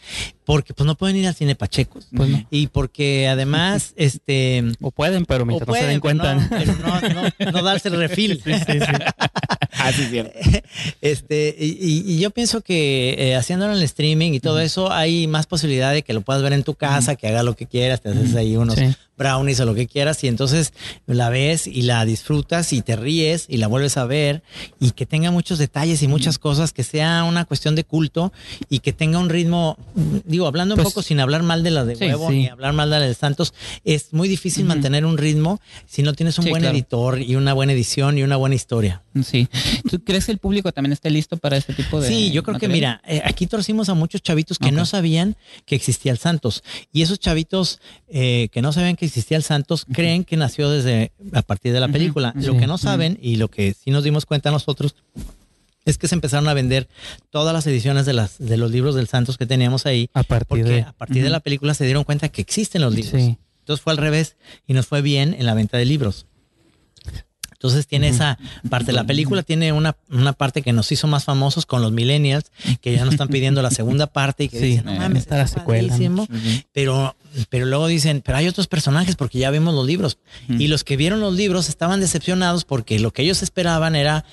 porque 0.50 0.74
pues 0.74 0.88
no 0.88 0.96
pueden 0.96 1.16
ir 1.16 1.28
al 1.28 1.36
cine 1.36 1.54
Pachecos. 1.54 2.08
Pues 2.12 2.28
no. 2.28 2.44
Y 2.50 2.66
porque 2.66 3.28
además, 3.28 3.94
este, 3.98 4.64
O 4.82 4.90
pueden, 4.90 5.28
pero 5.28 5.46
mientras 5.46 5.68
no 5.68 5.76
se 5.76 5.86
den 5.86 6.00
cuenta. 6.00 6.34
no, 6.34 6.50
pero 6.50 6.74
no, 6.74 7.22
no- 7.22 7.52
no 7.52 7.62
darse 7.62 7.90
el 7.90 7.98
refil. 7.98 8.42
Ah, 9.82 9.94
sí, 9.94 10.08
cierto. 10.10 10.38
Este, 11.00 11.56
y, 11.58 12.20
yo 12.20 12.32
pienso 12.32 12.60
que 12.62 13.16
eh, 13.18 13.36
haciéndolo 13.36 13.72
en 13.72 13.78
el 13.78 13.84
streaming 13.84 14.34
y 14.34 14.40
todo 14.42 14.60
eso, 14.60 14.92
hay 14.92 15.26
más 15.28 15.46
posibilidad 15.46 15.94
de 15.94 16.02
que 16.02 16.14
lo 16.14 16.20
puedas 16.22 16.42
ver 16.42 16.52
en 16.52 16.64
tu 16.64 16.74
casa, 16.74 17.16
que 17.16 17.28
hagas 17.28 17.46
lo 17.46 17.56
que 17.56 17.66
quieras, 17.66 18.02
te 18.02 18.10
haces 18.10 18.36
ahí 18.36 18.58
unos 18.58 18.76
Sí. 18.76 18.94
Brownies 19.20 19.60
o 19.60 19.66
lo 19.66 19.76
que 19.76 19.86
quieras, 19.86 20.24
y 20.24 20.28
entonces 20.28 20.74
la 21.06 21.30
ves 21.30 21.68
y 21.68 21.84
la 21.84 22.04
disfrutas 22.06 22.74
y 22.74 22.82
te 22.82 22.96
ríes 22.96 23.46
y 23.48 23.58
la 23.58 23.68
vuelves 23.68 23.98
a 23.98 24.06
ver, 24.06 24.42
y 24.80 24.92
que 24.92 25.06
tenga 25.06 25.30
muchos 25.30 25.60
detalles 25.60 26.02
y 26.02 26.08
muchas 26.08 26.40
cosas, 26.40 26.74
que 26.74 26.84
sea 26.84 27.24
una 27.26 27.46
cuestión 27.46 27.76
de 27.76 27.84
culto 27.84 28.34
y 28.70 28.80
que 28.80 28.94
tenga 28.94 29.20
un 29.20 29.30
ritmo, 29.30 29.78
digo, 30.26 30.48
hablando 30.48 30.74
un 30.74 30.82
Pues- 30.82 30.88
poco 30.94 31.04
sin 31.04 31.20
hablar 31.20 31.44
mal 31.44 31.62
de 31.62 31.70
la 31.70 31.86
de 31.86 31.96
Sí, 31.96 32.06
huevo 32.06 32.30
sí. 32.30 32.36
ni 32.38 32.48
hablar 32.48 32.74
mal 32.74 32.90
de 32.90 33.00
la 33.00 33.06
de 33.06 33.14
Santos, 33.14 33.54
es 33.84 34.14
muy 34.14 34.28
difícil 34.28 34.64
Ujú. 34.64 34.70
mantener 34.70 35.06
un 35.06 35.18
ritmo 35.18 35.60
si 35.86 36.02
no 36.02 36.14
tienes 36.14 36.38
un 36.40 36.46
Sí, 36.46 36.50
buen 36.50 36.62
claro. 36.62 36.76
editor 36.76 37.22
y 37.22 37.36
una 37.36 37.54
buena 37.54 37.74
edición 37.74 38.18
y 38.18 38.24
una 38.24 38.38
buena 38.38 38.56
historia. 38.56 39.04
Sí. 39.24 39.48
¿Tú 39.90 40.02
crees 40.04 40.26
que 40.28 40.32
el 40.32 40.38
público 40.38 40.72
también 40.72 40.94
esté 40.94 41.10
listo 41.10 41.36
para 41.36 41.58
este 41.58 41.74
tipo 41.74 42.00
de 42.00 42.08
Sí, 42.08 42.32
yo 42.32 42.42
creo 42.44 42.58
que 42.58 42.68
material? 42.70 43.02
mira, 43.06 43.18
eh, 43.18 43.22
aquí 43.26 43.48
torcimos 43.48 43.90
a 43.90 43.94
muchos 43.94 44.22
chavitos 44.22 44.58
que 44.58 44.68
Ok. 44.68 44.72
no 44.74 44.86
sabían 44.86 45.36
que 45.66 45.76
existía 45.76 46.14
el 46.14 46.18
Santos. 46.20 46.64
Y 46.94 47.02
esos 47.02 47.20
chavitos 47.20 47.80
eh, 48.12 48.48
que 48.52 48.62
no 48.62 48.72
sabían 48.72 48.96
que 48.96 49.06
existía 49.10 49.38
el 49.38 49.44
Santos 49.44 49.86
creen 49.92 50.24
que 50.24 50.38
nació 50.38 50.70
desde 50.70 51.12
a 51.34 51.42
partir 51.42 51.74
de 51.74 51.80
la 51.80 51.90
película. 51.90 52.34
Lo 52.36 52.58
que 52.58 52.68
no 52.68 52.78
saben 52.78 53.20
y 53.22 53.36
lo 53.36 53.50
que 53.50 53.74
sí 53.74 53.92
nos 53.92 54.04
dimos 54.04 54.26
cuenta 54.26 54.52
nosotros 54.52 54.96
es 55.86 55.98
que 55.98 56.08
se 56.08 56.16
empezaron 56.16 56.48
a 56.48 56.54
vender 56.54 56.88
todas 57.30 57.54
las 57.54 57.66
ediciones 57.68 58.06
de, 58.06 58.14
las, 58.14 58.38
de 58.38 58.58
los 58.58 58.72
libros 58.72 58.96
del 58.96 59.08
Santos 59.08 59.38
que 59.38 59.46
teníamos 59.46 59.86
ahí. 59.86 60.10
A 60.14 60.24
partir 60.24 60.48
Porque 60.48 60.64
de. 60.64 60.82
a 60.82 60.94
partir 60.94 61.24
de 61.24 61.30
la 61.30 61.40
película 61.40 61.74
se 61.74 61.86
dieron 61.86 62.04
cuenta 62.04 62.30
que 62.30 62.42
existen 62.42 62.82
los 62.82 62.94
libros. 62.94 63.22
Sí. 63.22 63.38
Entonces 63.60 63.84
fue 63.84 63.92
al 63.92 63.98
revés 63.98 64.36
y 64.68 64.74
nos 64.74 64.88
fue 64.88 65.02
bien 65.02 65.36
en 65.38 65.46
la 65.46 65.54
venta 65.54 65.78
de 65.78 65.86
libros. 65.86 66.26
Entonces 67.60 67.88
tiene 67.88 68.08
esa 68.08 68.38
parte. 68.70 68.94
La 68.94 69.04
película 69.04 69.44
tiene 69.44 69.74
una, 69.74 69.98
una 70.10 70.32
parte 70.32 70.62
que 70.62 70.72
nos 70.72 70.90
hizo 70.94 71.08
más 71.08 71.26
famosos 71.26 71.66
con 71.66 71.82
los 71.82 71.92
millennials, 71.92 72.46
que 72.80 72.94
ya 72.96 73.04
nos 73.04 73.16
están 73.16 73.28
pidiendo 73.28 73.62
la 73.62 73.70
segunda 73.70 74.08
parte 74.08 74.46
y 74.46 74.48
que 74.50 74.60
Sí, 74.60 74.66
dicen, 74.68 74.86
no 74.86 74.94
mames, 74.96 75.24
está 75.24 75.38
la 75.38 75.46
secuela, 75.48 75.82
¿no? 75.82 75.90
padrísimo". 75.90 76.22
Ujú. 76.24 76.64
Pero, 76.72 77.18
pero 77.50 77.66
luego 77.66 77.88
dicen, 77.88 78.22
pero 78.26 78.38
hay 78.38 78.48
otros 78.48 78.68
personajes 78.68 79.18
porque 79.18 79.40
ya 79.40 79.52
vimos 79.52 79.74
los 79.74 79.86
libros. 79.86 80.20
Y 80.48 80.68
los 80.70 80.86
que 80.86 80.96
vieron 80.96 81.20
los 81.20 81.34
libros 81.36 81.68
estaban 81.68 82.00
decepcionados 82.00 82.64
porque 82.64 82.98
lo 82.98 83.12
que 83.12 83.24
ellos 83.24 83.44
esperaban 83.44 83.98
era 83.98 84.24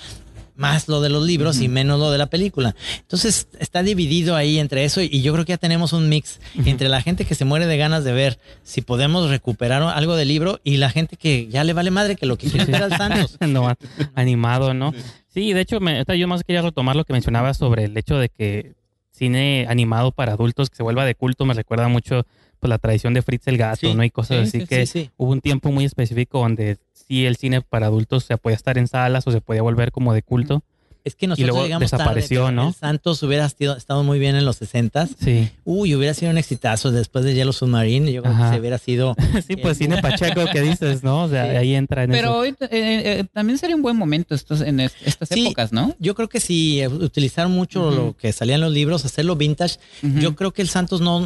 más 0.56 0.88
lo 0.88 1.00
de 1.00 1.08
los 1.08 1.24
libros 1.24 1.60
y 1.60 1.68
menos 1.68 1.98
lo 1.98 2.10
de 2.10 2.18
la 2.18 2.26
película. 2.26 2.74
Entonces 3.00 3.48
está 3.58 3.82
dividido 3.82 4.36
ahí 4.36 4.58
entre 4.58 4.84
eso 4.84 5.00
y 5.00 5.22
yo 5.22 5.32
creo 5.32 5.44
que 5.44 5.52
ya 5.52 5.58
tenemos 5.58 5.92
un 5.92 6.08
mix 6.08 6.40
entre 6.64 6.88
la 6.88 7.02
gente 7.02 7.24
que 7.24 7.34
se 7.34 7.44
muere 7.44 7.66
de 7.66 7.76
ganas 7.76 8.04
de 8.04 8.12
ver 8.12 8.38
si 8.62 8.82
podemos 8.82 9.30
recuperar 9.30 9.82
algo 9.82 10.16
del 10.16 10.28
libro 10.28 10.60
y 10.64 10.78
la 10.78 10.90
gente 10.90 11.16
que 11.16 11.48
ya 11.48 11.64
le 11.64 11.72
vale 11.72 11.90
madre 11.90 12.16
que 12.16 12.26
lo 12.26 12.36
que 12.36 12.48
quiere 12.48 12.64
es 12.64 12.70
ver 12.70 12.82
al 12.82 12.96
Santos. 12.96 13.38
no, 13.46 13.72
animado, 14.14 14.74
¿no? 14.74 14.92
Sí, 15.28 15.52
de 15.52 15.60
hecho, 15.60 15.80
me, 15.80 16.04
yo 16.18 16.28
más 16.28 16.44
quería 16.44 16.62
retomar 16.62 16.96
lo 16.96 17.04
que 17.04 17.12
mencionaba 17.12 17.52
sobre 17.54 17.84
el 17.84 17.96
hecho 17.96 18.18
de 18.18 18.28
que 18.28 18.74
cine 19.12 19.66
animado 19.68 20.12
para 20.12 20.32
adultos 20.32 20.70
que 20.70 20.76
se 20.76 20.82
vuelva 20.82 21.06
de 21.06 21.14
culto 21.14 21.46
me 21.46 21.54
recuerda 21.54 21.88
mucho 21.88 22.26
pues 22.58 22.68
la 22.68 22.78
tradición 22.78 23.14
de 23.14 23.22
Fritz 23.22 23.46
el 23.48 23.58
gato, 23.58 23.78
Sí, 23.80 23.94
¿no? 23.94 24.04
Y 24.04 24.10
cosas 24.10 24.50
sí, 24.50 24.58
así 24.58 24.60
sí, 24.60 24.66
que 24.66 25.10
hubo 25.16 25.32
un 25.32 25.40
tiempo 25.40 25.70
muy 25.70 25.84
específico 25.84 26.40
donde 26.40 26.78
sí 26.92 27.26
el 27.26 27.36
cine 27.36 27.62
para 27.62 27.86
adultos 27.86 28.24
se 28.24 28.36
podía 28.36 28.56
estar 28.56 28.78
en 28.78 28.88
salas 28.88 29.26
o 29.26 29.30
se 29.30 29.40
podía 29.40 29.62
volver 29.62 29.92
como 29.92 30.12
de 30.14 30.22
culto. 30.22 30.62
Es 31.06 31.14
que 31.14 31.28
nosotros 31.28 31.46
luego 31.50 31.64
llegamos 31.64 31.88
desapareció, 31.90 32.40
tarde, 32.42 32.50
pero 32.52 32.62
¿no? 32.64 32.68
El 32.70 32.74
Santos 32.74 33.22
hubiera 33.22 33.48
sido- 33.48 33.76
estado 33.76 34.02
muy 34.02 34.18
bien 34.18 34.34
en 34.34 34.44
los 34.44 34.56
60 34.56 35.06
Sí. 35.22 35.48
Uy, 35.64 35.94
hubiera 35.94 36.14
sido 36.14 36.32
un 36.32 36.38
exitazo 36.38 36.90
después 36.90 37.24
de 37.24 37.32
Yellow 37.34 37.52
Submarine. 37.52 38.12
Yo 38.12 38.22
creo 38.22 38.34
Ajá. 38.34 38.50
que 38.50 38.54
se 38.56 38.60
hubiera 38.60 38.78
sido. 38.78 39.14
sí, 39.46 39.54
pues 39.56 39.78
cine 39.78 40.02
Pacheco 40.02 40.44
que 40.52 40.60
dices, 40.62 41.04
¿no? 41.04 41.22
O 41.24 41.28
sea, 41.28 41.48
Sí. 41.50 41.56
ahí 41.56 41.74
entra 41.76 42.02
en 42.02 42.10
Pero 42.10 42.28
eso. 42.30 42.38
hoy 42.38 42.48
eh, 42.48 42.66
eh, 42.72 43.24
también 43.32 43.56
sería 43.58 43.76
un 43.76 43.82
buen 43.82 43.96
momento 43.96 44.34
estos, 44.34 44.60
en 44.62 44.80
est- 44.80 44.96
estas 45.04 45.28
Sí. 45.28 45.46
épocas, 45.46 45.72
¿no? 45.72 45.94
Yo 46.00 46.16
creo 46.16 46.28
que 46.28 46.40
si 46.40 46.80
eh, 46.80 46.88
utilizar 46.88 47.48
mucho 47.48 47.86
Ujú. 47.86 47.94
lo 47.96 48.16
que 48.16 48.32
salía 48.32 48.56
en 48.56 48.60
los 48.62 48.72
libros, 48.72 49.04
hacerlo 49.04 49.36
vintage, 49.36 49.78
Ujú. 50.02 50.18
yo 50.18 50.34
creo 50.34 50.52
que 50.52 50.62
el 50.62 50.68
Santos 50.68 51.00
no, 51.00 51.24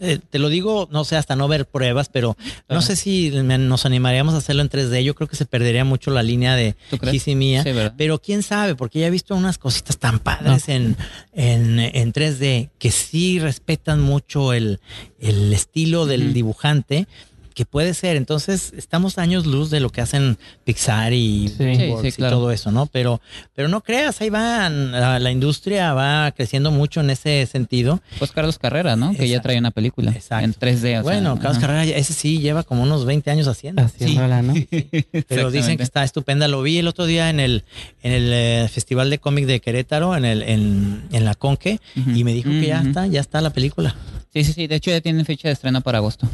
eh, 0.00 0.18
te 0.30 0.38
lo 0.40 0.48
digo, 0.48 0.88
no 0.90 1.04
sé, 1.04 1.14
hasta 1.14 1.36
no 1.36 1.46
ver 1.46 1.66
pruebas, 1.66 2.08
pero 2.08 2.36
no 2.68 2.82
sé 2.82 2.96
si 2.96 3.30
me- 3.30 3.58
nos 3.58 3.86
animaríamos 3.86 4.34
a 4.34 4.38
hacerlo 4.38 4.62
en 4.62 4.68
3D. 4.68 5.04
Yo 5.04 5.14
creo 5.14 5.28
que 5.28 5.36
se 5.36 5.46
perdería 5.46 5.84
mucho 5.84 6.10
la 6.10 6.24
línea 6.24 6.56
de. 6.56 6.74
Kiss 7.10 7.28
y 7.28 7.36
Mía. 7.36 7.62
Sí, 7.62 7.70
¿verdad? 7.70 7.94
Pero 7.96 8.18
quién 8.20 8.42
sabe, 8.42 8.74
porque 8.74 8.98
ya 8.98 9.11
visto 9.12 9.36
unas 9.36 9.58
cositas 9.58 9.98
tan 9.98 10.18
padres 10.18 10.68
en, 10.68 10.96
en, 11.32 11.78
en 11.78 12.12
3D 12.12 12.70
que 12.78 12.90
sí 12.90 13.38
respetan 13.38 14.00
mucho 14.00 14.52
el, 14.52 14.80
el 15.20 15.52
estilo 15.52 16.06
del 16.06 16.32
dibujante, 16.32 17.06
que 17.54 17.64
puede 17.64 17.94
ser. 17.94 18.16
Entonces, 18.16 18.72
estamos 18.76 19.18
años 19.18 19.46
luz 19.46 19.70
de 19.70 19.80
lo 19.80 19.90
que 19.90 20.00
hacen 20.00 20.38
Pixar 20.64 21.12
y 21.12 21.48
Sí. 21.48 21.54
DreamWorks 21.58 22.02
Sí, 22.02 22.10
sí, 22.12 22.16
claro. 22.16 22.36
y 22.36 22.38
todo 22.38 22.50
eso, 22.52 22.70
¿no? 22.70 22.86
Pero, 22.86 23.20
pero 23.54 23.68
no 23.68 23.80
creas, 23.82 24.20
ahí 24.20 24.30
van, 24.30 24.92
la, 24.92 25.18
la 25.18 25.30
industria 25.30 25.92
va 25.94 26.30
creciendo 26.32 26.70
mucho 26.70 27.00
en 27.00 27.10
ese 27.10 27.46
sentido. 27.46 28.00
Pues 28.18 28.32
Carlos 28.32 28.58
Carrera, 28.58 28.96
¿no? 28.96 29.14
Que 29.14 29.28
ya 29.28 29.40
trae 29.42 29.58
una 29.58 29.70
película 29.70 30.10
Exacto. 30.12 30.44
en 30.44 30.54
3D. 30.54 31.00
o 31.00 31.02
bueno, 31.02 31.34
sea, 31.34 31.42
Carlos 31.42 31.58
ajá. 31.58 31.66
Carrera, 31.66 31.84
ese 31.98 32.12
sí 32.12 32.38
lleva 32.40 32.62
como 32.62 32.82
unos 32.82 33.04
20 33.04 33.30
años 33.30 33.46
haciendo. 33.48 33.82
Haciéndola, 33.82 34.42
¿no? 34.42 34.54
Pero 35.28 35.50
dicen 35.50 35.76
que 35.76 35.82
está 35.82 36.04
estupenda. 36.04 36.48
Lo 36.48 36.62
vi 36.62 36.78
el 36.78 36.88
otro 36.88 37.06
día 37.06 37.30
en 37.30 37.40
el, 37.40 37.64
en 38.02 38.12
el 38.12 38.30
eh, 38.32 38.68
Festival 38.72 39.10
de 39.10 39.18
Cómic 39.18 39.46
de 39.46 39.60
Querétaro, 39.60 40.16
en, 40.16 40.24
el, 40.24 40.42
en, 40.42 41.04
en 41.12 41.24
la 41.24 41.34
Conque, 41.34 41.80
Ujú. 41.96 42.10
y 42.10 42.24
me 42.24 42.32
dijo 42.32 42.50
que 42.50 42.66
ya 42.66 42.80
está, 42.82 43.06
ya 43.06 43.20
está 43.20 43.40
la 43.40 43.50
película. 43.50 43.94
Sí, 44.32 44.44
sí, 44.44 44.52
sí. 44.54 44.66
De 44.66 44.76
hecho, 44.76 44.90
ya 44.90 45.00
tienen 45.02 45.26
fecha 45.26 45.48
de 45.48 45.52
estreno 45.54 45.80
para 45.82 45.98
agosto. 45.98 46.26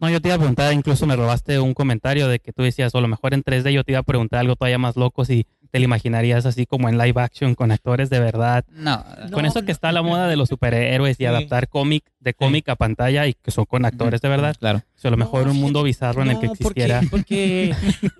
No, 0.00 0.08
yo 0.08 0.20
te 0.20 0.28
iba 0.28 0.36
a 0.36 0.38
preguntar, 0.38 0.59
incluso 0.72 1.06
me 1.06 1.16
robaste 1.16 1.58
un 1.60 1.74
comentario 1.74 2.28
de 2.28 2.38
que 2.38 2.52
tú 2.52 2.62
decías, 2.62 2.94
o 2.94 2.98
a 2.98 3.00
lo 3.00 3.08
mejor 3.08 3.34
en 3.34 3.42
3D, 3.42 3.70
yo 3.72 3.84
te 3.84 3.92
iba 3.92 4.00
a 4.00 4.04
preguntar 4.04 4.40
algo 4.40 4.56
todavía 4.56 4.78
más 4.78 4.96
loco 4.96 5.24
si 5.24 5.46
te 5.70 5.78
lo 5.78 5.84
imaginarías 5.84 6.46
así 6.46 6.66
como 6.66 6.88
en 6.88 6.98
live 6.98 7.20
action 7.20 7.54
con 7.54 7.70
actores 7.70 8.10
de 8.10 8.18
verdad. 8.18 8.64
No. 8.72 9.04
con 9.32 9.46
eso 9.46 9.62
que 9.64 9.70
está 9.70 9.92
la 9.92 10.02
moda 10.02 10.26
de 10.26 10.34
los 10.36 10.48
superhéroes 10.48 11.14
y 11.20 11.22
Sí. 11.22 11.26
adaptar 11.26 11.68
cómic 11.68 12.04
de 12.18 12.34
cómic 12.34 12.68
a 12.68 12.74
pantalla 12.76 13.26
y 13.28 13.34
que 13.34 13.52
son 13.52 13.66
con 13.66 13.84
actores 13.84 14.20
de 14.20 14.28
verdad. 14.28 14.56
Claro. 14.58 14.78
O 14.78 14.98
sea, 15.00 15.08
a 15.08 15.12
lo 15.12 15.16
mejor 15.16 15.46
No, 15.46 15.52
un 15.52 15.60
mundo 15.60 15.82
bizarro 15.84 16.22
en 16.22 16.30
el 16.32 16.40
que 16.40 16.46
No, 16.48 16.54
porque- 16.56 16.82
existiera. 16.84 17.00
Porque, 17.10 17.74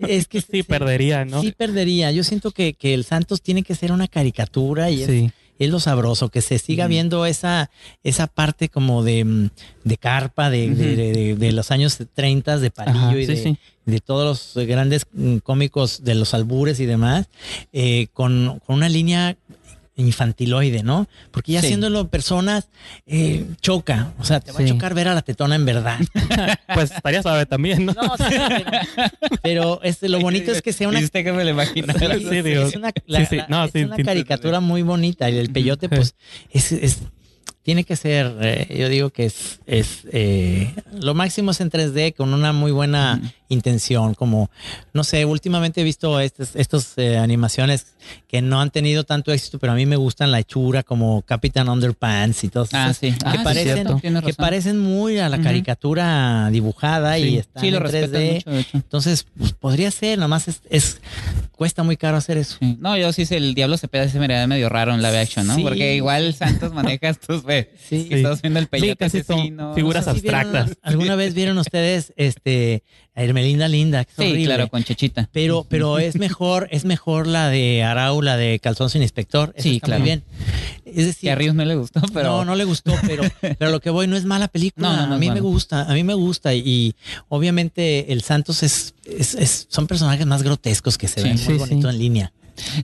es 0.06 0.28
que 0.28 0.40
Sí, 0.50 0.62
perdería, 0.62 1.24
¿no? 1.24 1.40
Sí, 1.40 1.50
perdería. 1.52 2.12
Yo 2.12 2.22
siento 2.22 2.52
que, 2.52 2.74
que 2.74 2.94
el 2.94 3.02
Santos 3.04 3.42
tiene 3.42 3.62
que 3.64 3.74
ser 3.74 3.90
una 3.90 4.06
caricatura 4.06 4.90
y 4.90 5.04
Sí. 5.04 5.24
es 5.26 5.32
lo 5.68 5.80
sabroso, 5.80 6.30
que 6.30 6.40
se 6.40 6.58
siga 6.58 6.86
viendo 6.86 7.26
esa, 7.26 7.70
esa 8.02 8.26
parte 8.26 8.68
como 8.70 9.02
de, 9.04 9.24
mm, 9.24 9.50
de 9.84 9.96
carpa 9.98 10.48
de, 10.48 10.70
de- 10.70 10.96
de- 10.96 11.12
de- 11.12 11.34
de 11.36 11.52
los 11.52 11.70
años 11.70 11.98
30 12.14 12.58
de 12.58 12.70
Palillo 12.70 12.98
Ajá, 12.98 13.18
y 13.18 13.26
sí, 13.26 13.34
de, 13.34 13.42
sí. 13.42 13.58
de 13.84 14.00
todos 14.00 14.54
los 14.56 14.66
grandes 14.66 15.06
mm, 15.12 15.38
cómicos 15.38 16.02
de 16.04 16.14
los 16.14 16.32
albures 16.34 16.80
y 16.80 16.86
demás, 16.86 17.28
eh, 17.72 18.06
con, 18.14 18.60
con 18.66 18.76
una 18.76 18.88
línea 18.88 19.36
infantiloide, 20.00 20.82
¿no? 20.82 21.08
Porque 21.30 21.52
ya 21.52 21.60
Sí. 21.60 21.66
haciéndolo 21.68 22.08
personas 22.08 22.68
eh, 23.06 23.44
choca, 23.60 24.12
o 24.18 24.24
sea, 24.24 24.40
te 24.40 24.52
va 24.52 24.60
a 24.60 24.64
chocar 24.66 24.94
ver 24.94 25.08
a 25.08 25.14
la 25.14 25.22
tetona 25.22 25.54
en 25.54 25.64
verdad. 25.64 25.98
Pues 26.74 26.92
estaría 26.92 27.20
suave 27.22 27.46
también, 27.46 27.86
¿no? 27.86 27.92
No, 27.94 28.16
sí, 28.16 28.24
pero, 28.28 29.38
pero, 29.42 29.80
este, 29.82 30.08
lo 30.08 30.20
bonito 30.20 30.52
es 30.52 30.62
que 30.62 30.72
sea 30.72 30.88
una 30.88 31.00
¿Viste 31.00 31.24
que 31.24 31.32
me 31.32 31.42
lo 31.44 31.50
imagino? 31.50 31.92
Sí, 31.92 31.98
Sí, 31.98 32.36
es, 32.48 32.76
una, 32.76 32.92
la- 33.06 33.20
sí, 33.20 33.26
sí, 33.30 33.36
la- 33.36 33.46
no, 33.48 33.64
es 33.64 33.74
una 33.74 33.96
caricatura 33.96 34.60
muy 34.60 34.82
bonita 34.82 35.28
y 35.30 35.36
el 35.38 35.50
peyote 35.50 35.88
pues 35.88 36.14
es, 36.50 36.72
es- 36.72 36.98
tiene 37.62 37.84
que 37.84 37.94
ser, 37.96 38.34
eh, 38.40 38.74
yo 38.78 38.88
digo 38.88 39.10
que 39.10 39.26
es, 39.26 39.60
es 39.66 40.00
eh, 40.12 40.74
lo 41.00 41.14
máximo 41.14 41.50
es 41.50 41.60
en 41.60 41.70
3D 41.70 42.14
con 42.14 42.32
una 42.32 42.52
muy 42.52 42.72
buena 42.72 43.20
intención, 43.50 44.14
como, 44.14 44.48
no 44.92 45.02
sé, 45.04 45.24
últimamente 45.24 45.80
he 45.80 45.84
visto 45.84 46.20
estas 46.20 46.54
estos, 46.54 46.92
eh, 46.96 47.18
animaciones 47.18 47.86
que 48.28 48.40
no 48.42 48.60
han 48.60 48.70
tenido 48.70 49.04
tanto 49.04 49.32
éxito, 49.32 49.58
pero 49.58 49.72
a 49.72 49.76
mí 49.76 49.86
me 49.86 49.96
gustan 49.96 50.30
la 50.30 50.38
hechura 50.38 50.82
como 50.84 51.22
Captain 51.22 51.68
Underpants 51.68 52.44
y 52.44 52.48
todas 52.48 52.70
Ah, 52.72 52.94
sí. 52.94 53.10
que 53.12 53.16
Ah, 53.24 53.32
sí, 53.32 53.38
parecen, 53.44 53.74
cierto, 53.74 53.96
tienes 54.00 54.22
que 54.22 54.34
parecen 54.34 54.78
muy 54.78 55.18
a 55.18 55.28
la 55.28 55.40
caricatura 55.42 56.48
dibujada 56.50 57.18
y 57.18 57.22
Sí. 57.30 57.36
están 57.38 57.60
Sí, 57.62 57.70
lo 57.70 57.76
en 57.78 57.82
respetan 57.82 58.10
3D. 58.12 58.34
mucho, 58.34 58.50
de 58.50 58.60
hecho. 58.60 58.70
Entonces, 58.74 59.26
pues, 59.36 59.52
podría 59.52 59.90
ser, 59.90 60.18
nomás 60.18 60.48
es, 60.48 60.62
es 60.70 61.00
cuesta 61.56 61.82
muy 61.82 61.96
caro 61.96 62.16
hacer 62.16 62.38
eso. 62.38 62.56
Sí. 62.60 62.76
No, 62.80 62.96
yo 62.96 63.12
sí 63.12 63.26
sé, 63.26 63.36
el 63.36 63.54
diablo 63.54 63.76
se 63.76 63.88
pega 63.88 64.04
ese 64.04 64.18
me 64.18 64.46
medio 64.46 64.68
raro 64.68 64.94
en 64.94 65.02
live 65.02 65.18
action, 65.18 65.46
¿no? 65.46 65.56
Sí. 65.56 65.62
Porque 65.62 65.96
igual 65.96 66.32
Santos 66.34 66.72
maneja 66.72 67.08
estos, 67.08 67.42
Sí. 67.88 68.04
que 68.08 68.16
estás 68.16 68.42
viendo 68.42 68.58
el 68.60 68.66
peyote 68.66 68.96
casi 68.96 69.22
son 69.22 69.38
asesino. 69.38 69.74
figuras 69.74 70.06
No 70.06 70.12
sé 70.14 70.20
si 70.20 70.26
vieron- 70.26 70.40
abstractas. 70.40 70.78
¿Alguna 70.82 71.16
vez 71.16 71.34
vieron 71.34 71.58
ustedes 71.58 72.12
este 72.16 72.82
a 73.14 73.22
Hermelinda 73.24 73.68
Linda? 73.68 74.04
que 74.04 74.10
es 74.12 74.16
Sí, 74.16 74.22
horrible. 74.32 74.44
claro, 74.46 74.68
con 74.68 74.84
Chechita. 74.84 75.28
Pero, 75.32 75.66
pero 75.68 75.98
es 75.98 76.16
mejor, 76.16 76.68
es 76.70 76.84
mejor 76.84 77.26
la 77.26 77.48
de 77.48 77.82
Arau, 77.82 78.22
la 78.22 78.36
de 78.36 78.58
Calzón 78.60 78.90
sin 78.90 79.02
inspector. 79.02 79.54
Sí, 79.58 79.76
está 79.76 79.86
claro. 79.86 80.00
Muy 80.00 80.08
bien. 80.08 80.24
Es 80.84 81.06
decir, 81.06 81.28
Que 81.28 81.30
a 81.32 81.34
Ríos 81.36 81.54
no 81.54 81.64
le 81.64 81.76
gustó, 81.76 82.00
pero... 82.12 82.28
no, 82.38 82.44
no 82.44 82.54
le 82.56 82.64
gustó, 82.64 82.92
pero, 83.06 83.22
pero 83.58 83.70
lo 83.70 83.80
que 83.80 83.90
voy 83.90 84.06
no 84.08 84.16
es 84.16 84.24
mala 84.24 84.48
película. 84.48 84.88
No, 84.88 84.96
no, 85.02 85.06
no 85.08 85.14
a 85.14 85.18
mí 85.18 85.30
me 85.30 85.40
gusta, 85.40 85.82
a 85.88 85.94
mí 85.94 86.02
me 86.02 86.14
gusta. 86.14 86.54
Y 86.54 86.94
obviamente 87.28 88.12
el 88.12 88.22
Santos 88.22 88.62
es, 88.62 88.94
es, 89.04 89.34
es- 89.34 89.66
son 89.70 89.86
personajes 89.86 90.26
más 90.26 90.42
grotescos 90.42 90.98
que 90.98 91.08
se 91.08 91.20
Sí, 91.22 91.28
ven 91.28 91.38
sí, 91.38 91.48
muy 91.50 91.58
bonito 91.58 91.88
sí. 91.88 91.94
en 91.94 92.00
línea. 92.00 92.32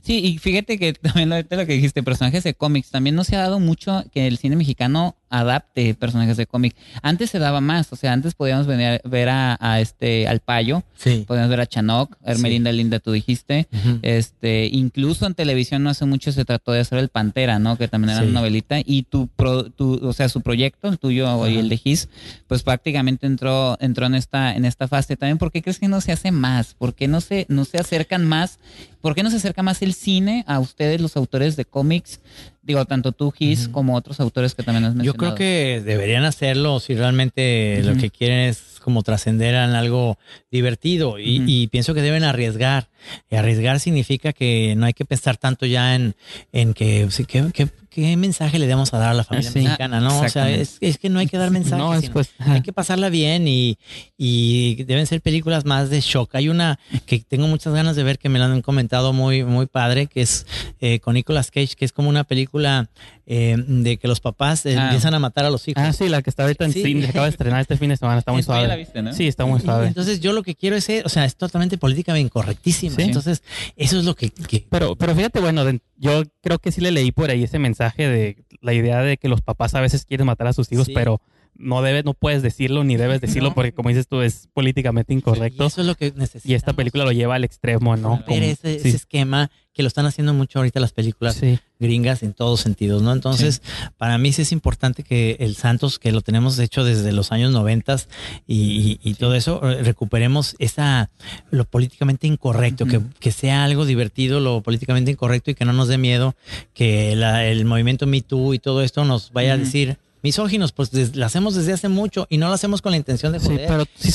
Sí, 0.03 0.19
y 0.19 0.37
fíjate 0.37 0.77
que 0.77 0.93
también 0.93 1.31
ahorita 1.31 1.55
lo 1.55 1.65
que 1.65 1.73
dijiste, 1.73 2.03
personajes 2.03 2.43
de 2.43 2.53
cómics, 2.53 2.89
también 2.89 3.15
no 3.15 3.23
se 3.23 3.35
ha 3.35 3.39
dado 3.39 3.59
mucho 3.59 4.03
que 4.11 4.27
el 4.27 4.37
cine 4.37 4.55
mexicano 4.55 5.15
adapte 5.29 5.93
personajes 5.95 6.37
de 6.37 6.45
cómic. 6.47 6.75
Antes 7.01 7.29
se 7.29 7.39
daba 7.39 7.61
más, 7.61 7.91
o 7.91 7.95
sea, 7.95 8.13
antes 8.13 8.33
podíamos 8.33 8.67
venir, 8.67 9.01
ver 9.03 9.29
a, 9.29 9.57
a 9.59 9.79
este 9.81 10.27
al 10.27 10.39
payo, 10.39 10.83
Sí. 10.97 11.25
podíamos 11.27 11.49
ver 11.49 11.61
a 11.61 11.65
Chanok, 11.65 12.15
Hermelinda 12.23 12.71
Linda, 12.71 12.99
tú 12.99 13.11
dijiste. 13.11 13.67
Este, 14.01 14.67
incluso 14.71 15.25
en 15.25 15.33
televisión 15.33 15.83
no 15.83 15.89
hace 15.89 16.05
mucho 16.05 16.31
se 16.31 16.45
trató 16.45 16.71
de 16.71 16.79
hacer 16.81 16.99
el 16.99 17.09
Pantera, 17.09 17.59
¿no? 17.59 17.77
Que 17.77 17.87
también 17.87 18.11
era 18.11 18.21
Sí. 18.21 18.27
una 18.29 18.39
novelita. 18.39 18.77
Y 18.83 19.03
tu, 19.03 19.27
pro- 19.27 19.69
tu, 19.69 19.99
o 20.05 20.13
sea, 20.13 20.29
su 20.29 20.41
proyecto, 20.41 20.87
el 20.87 20.97
tuyo 20.99 21.47
y 21.47 21.57
el 21.57 21.69
de 21.69 21.77
Gis, 21.77 22.09
pues 22.47 22.63
prácticamente 22.63 23.27
entró, 23.27 23.77
entró 23.79 24.05
en 24.05 24.15
esta, 24.15 24.55
en 24.55 24.65
esta 24.65 24.87
fase. 24.87 25.17
También, 25.17 25.37
¿por 25.37 25.51
qué 25.51 25.61
crees 25.61 25.79
que 25.79 25.87
no 25.87 26.01
se 26.01 26.11
hace 26.11 26.31
más? 26.31 26.73
¿Por 26.73 26.93
qué 26.95 27.07
no 27.07 27.21
se, 27.21 27.45
no 27.49 27.65
se 27.65 27.77
acercan 27.77 28.25
más? 28.25 28.59
¿Por 29.01 29.13
qué 29.15 29.23
no 29.23 29.29
se 29.29 29.37
acerca 29.37 29.63
más 29.63 29.81
el 29.81 29.93
cine 29.93 30.43
a 30.47 30.59
ustedes, 30.59 30.99
los 31.01 31.15
autores 31.15 31.55
de 31.55 31.65
cómics? 31.65 32.19
Digo, 32.67 32.83
tanto 32.85 33.13
tú, 33.13 33.31
Gis, 33.31 33.69
como 33.69 33.95
otros 33.95 34.19
autores 34.19 34.53
que 34.53 34.61
también 34.61 34.83
has 34.83 34.91
Yo 34.93 34.97
mencionado. 34.97 35.17
creo 35.17 35.35
que 35.35 35.81
deberían 35.83 36.25
hacerlo 36.25 36.79
si 36.81 36.95
realmente 36.95 37.81
lo 37.83 37.95
que 37.95 38.09
quieren 38.09 38.39
es 38.39 38.81
como 38.81 39.03
trascender 39.03 39.55
en 39.55 39.71
algo 39.73 40.17
divertido 40.51 41.17
y, 41.17 41.43
y 41.47 41.67
pienso 41.67 41.93
que 41.93 42.01
deben 42.01 42.23
arriesgar. 42.25 42.89
Y 43.31 43.35
arriesgar 43.37 43.79
significa 43.79 44.33
que 44.33 44.75
no 44.77 44.85
hay 44.85 44.93
que 44.93 45.05
pensar 45.05 45.37
tanto 45.37 45.65
ya 45.65 45.95
en, 45.95 46.15
en 46.51 46.73
que, 46.73 47.07
sí, 47.09 47.25
¿qué, 47.25 47.45
qué, 47.53 47.69
qué 48.03 48.15
mensaje 48.15 48.59
le 48.59 48.67
damos 48.67 48.93
a 48.93 48.99
dar 48.99 49.09
a 49.09 49.13
la 49.15 49.23
familia 49.23 49.49
Sí. 49.51 49.59
mexicana, 49.59 49.99
¿no? 49.99 50.19
O 50.21 50.29
sea, 50.29 50.51
es, 50.51 50.77
es 50.81 50.99
que 50.99 51.09
no 51.09 51.17
hay 51.17 51.25
que 51.25 51.37
dar 51.39 51.49
mensajes. 51.49 51.77
No, 51.83 51.95
es 51.95 52.11
pues. 52.11 52.29
hay 52.39 52.61
que 52.61 52.71
pasarla 52.71 53.09
bien 53.09 53.47
y, 53.47 53.79
y 54.17 54.83
deben 54.83 55.07
ser 55.07 55.19
películas 55.21 55.65
más 55.65 55.89
de 55.89 55.99
shock. 56.01 56.35
Hay 56.35 56.47
una 56.49 56.79
que 57.07 57.19
tengo 57.19 57.47
muchas 57.47 57.73
ganas 57.73 57.95
de 57.95 58.03
ver 58.03 58.19
que 58.19 58.29
me 58.29 58.37
la 58.37 58.45
han 58.45 58.61
comentado 58.61 59.13
muy, 59.13 59.43
muy 59.43 59.65
padre, 59.65 60.05
que 60.05 60.21
es 60.21 60.45
eh, 60.79 60.99
con 60.99 61.15
Nicolas 61.15 61.49
Cage, 61.49 61.75
que 61.75 61.85
es 61.85 61.91
como 61.91 62.09
una 62.09 62.23
película 62.23 62.87
eh, 63.25 63.55
de 63.67 63.97
que 63.97 64.07
los 64.07 64.19
papás 64.19 64.65
eh, 64.67 64.75
Ah. 64.77 64.83
empiezan 64.85 65.15
a 65.15 65.19
matar 65.19 65.45
a 65.45 65.49
los 65.49 65.67
hijos. 65.67 65.81
Ah, 65.83 65.91
sí, 65.91 66.07
la 66.07 66.21
que 66.21 66.29
está 66.29 66.43
ahorita 66.43 66.65
en 66.65 66.73
Sí. 66.73 66.83
cine, 66.83 67.01
se 67.03 67.09
acaba 67.09 67.25
de 67.25 67.31
estrenar 67.31 67.61
este 67.61 67.77
fin 67.77 67.89
de 67.89 67.97
semana, 67.97 68.19
está 68.19 68.31
muy 68.31 68.41
Tú 68.43 68.51
ya 68.51 68.59
la 68.59 68.65
suave. 68.65 68.77
viste, 68.77 69.01
¿no? 69.01 69.13
Sí, 69.13 69.27
está 69.27 69.45
muy 69.45 69.59
suave. 69.59 69.87
Entonces 69.87 70.19
yo 70.19 70.33
lo 70.33 70.43
que 70.43 70.53
quiero 70.55 70.75
es, 70.75 70.83
ser- 70.83 71.03
o 71.05 71.09
sea, 71.09 71.25
es 71.25 71.35
totalmente 71.35 71.77
políticamente 71.79 72.25
incorrectísimo. 72.27 72.95
Sí. 72.95 73.01
Entonces 73.01 73.41
eso 73.75 73.97
es 73.97 74.05
lo 74.05 74.15
que, 74.15 74.29
que- 74.29 74.67
Pero, 74.69 74.95
pero 74.95 75.15
fíjate, 75.15 75.39
bueno, 75.39 75.65
de- 75.65 75.79
yo 75.97 76.23
creo 76.41 76.59
que 76.59 76.71
sí 76.71 76.81
le 76.81 76.91
leí 76.91 77.11
por 77.11 77.29
ahí 77.29 77.43
ese 77.43 77.59
mensaje 77.59 78.07
de 78.07 78.45
la 78.61 78.73
idea 78.73 79.01
de 79.01 79.17
que 79.17 79.27
los 79.29 79.41
papás 79.41 79.73
a 79.75 79.81
veces 79.81 80.05
quieren 80.05 80.27
matar 80.27 80.47
a 80.47 80.53
sus 80.53 80.71
hijos, 80.71 80.85
Sí. 80.85 80.93
pero 80.93 81.21
no 81.59 81.81
debes, 81.81 82.05
no 82.05 82.13
puedes 82.13 82.41
decirlo 82.41 82.83
ni 82.83 82.95
debes 82.97 83.21
decirlo 83.21 83.49
No. 83.49 83.55
porque 83.55 83.71
como 83.73 83.89
dices 83.89 84.07
tú 84.07 84.21
es 84.21 84.47
políticamente 84.53 85.13
incorrecto. 85.13 85.65
eso 85.65 85.81
es 85.81 85.87
lo 85.87 85.95
que 85.95 86.11
necesitamos. 86.15 86.45
Y 86.45 86.53
esta 86.53 86.73
película 86.73 87.03
lo 87.05 87.11
lleva 87.11 87.35
al 87.35 87.43
extremo, 87.43 87.95
¿no? 87.97 88.23
Como- 88.25 88.37
ese, 88.37 88.79
sí, 88.79 88.87
ese 88.89 88.97
esquema 88.97 89.49
que 89.73 89.83
lo 89.83 89.87
están 89.89 90.07
haciendo 90.07 90.33
mucho 90.33 90.57
ahorita 90.57 90.79
las 90.79 90.91
películas 90.91 91.35
sí. 91.35 91.59
gringas 91.79 92.23
en 92.23 92.33
todos 92.33 92.61
sentidos, 92.61 93.03
¿no? 93.03 93.13
Entonces, 93.13 93.61
para 93.97 94.17
mí 94.17 94.33
sí 94.33 94.41
es 94.41 94.51
importante 94.51 95.03
que 95.03 95.37
el 95.39 95.55
Santos, 95.55 95.99
que 95.99 96.11
lo 96.11 96.21
tenemos 96.21 96.57
hecho 96.57 96.83
desde 96.83 97.11
los 97.11 97.31
años 97.31 97.51
noventas 97.51 98.09
y, 98.47 98.99
y- 99.03 99.09
y 99.11 99.13
todo 99.13 99.35
eso, 99.35 99.61
eh, 99.69 99.83
recuperemos 99.83 100.55
esa 100.57 101.11
lo 101.51 101.65
políticamente 101.65 102.25
incorrecto, 102.25 102.87
que, 102.87 103.01
que 103.19 103.31
sea 103.31 103.63
algo 103.65 103.85
divertido, 103.85 104.39
lo 104.39 104.61
políticamente 104.61 105.11
incorrecto 105.11 105.51
y 105.51 105.55
que 105.55 105.65
no 105.65 105.73
nos 105.73 105.87
dé 105.89 105.99
miedo 105.99 106.33
que 106.73 107.15
la- 107.15 107.45
el 107.45 107.63
movimiento 107.65 108.07
Me 108.07 108.21
Too 108.21 108.55
y 108.55 108.59
todo 108.59 108.81
esto 108.81 109.05
nos 109.05 109.31
vaya 109.31 109.53
a 109.53 109.57
decir 109.57 109.99
misóginos, 110.27 110.71
pues 110.71 110.91
des- 110.91 111.15
lo 111.15 111.25
hacemos 111.25 111.55
desde 111.55 111.73
hace 111.73 111.89
mucho 111.89 112.27
y 112.29 112.37
no 112.37 112.47
lo 112.47 112.53
hacemos 112.53 112.81
con 112.81 112.91
la 112.91 112.97
intención 112.97 113.31
de 113.33 113.39
Sí, 113.39 113.47
joder. 113.47 113.67
pero 113.67 113.83
sí, 113.95 114.11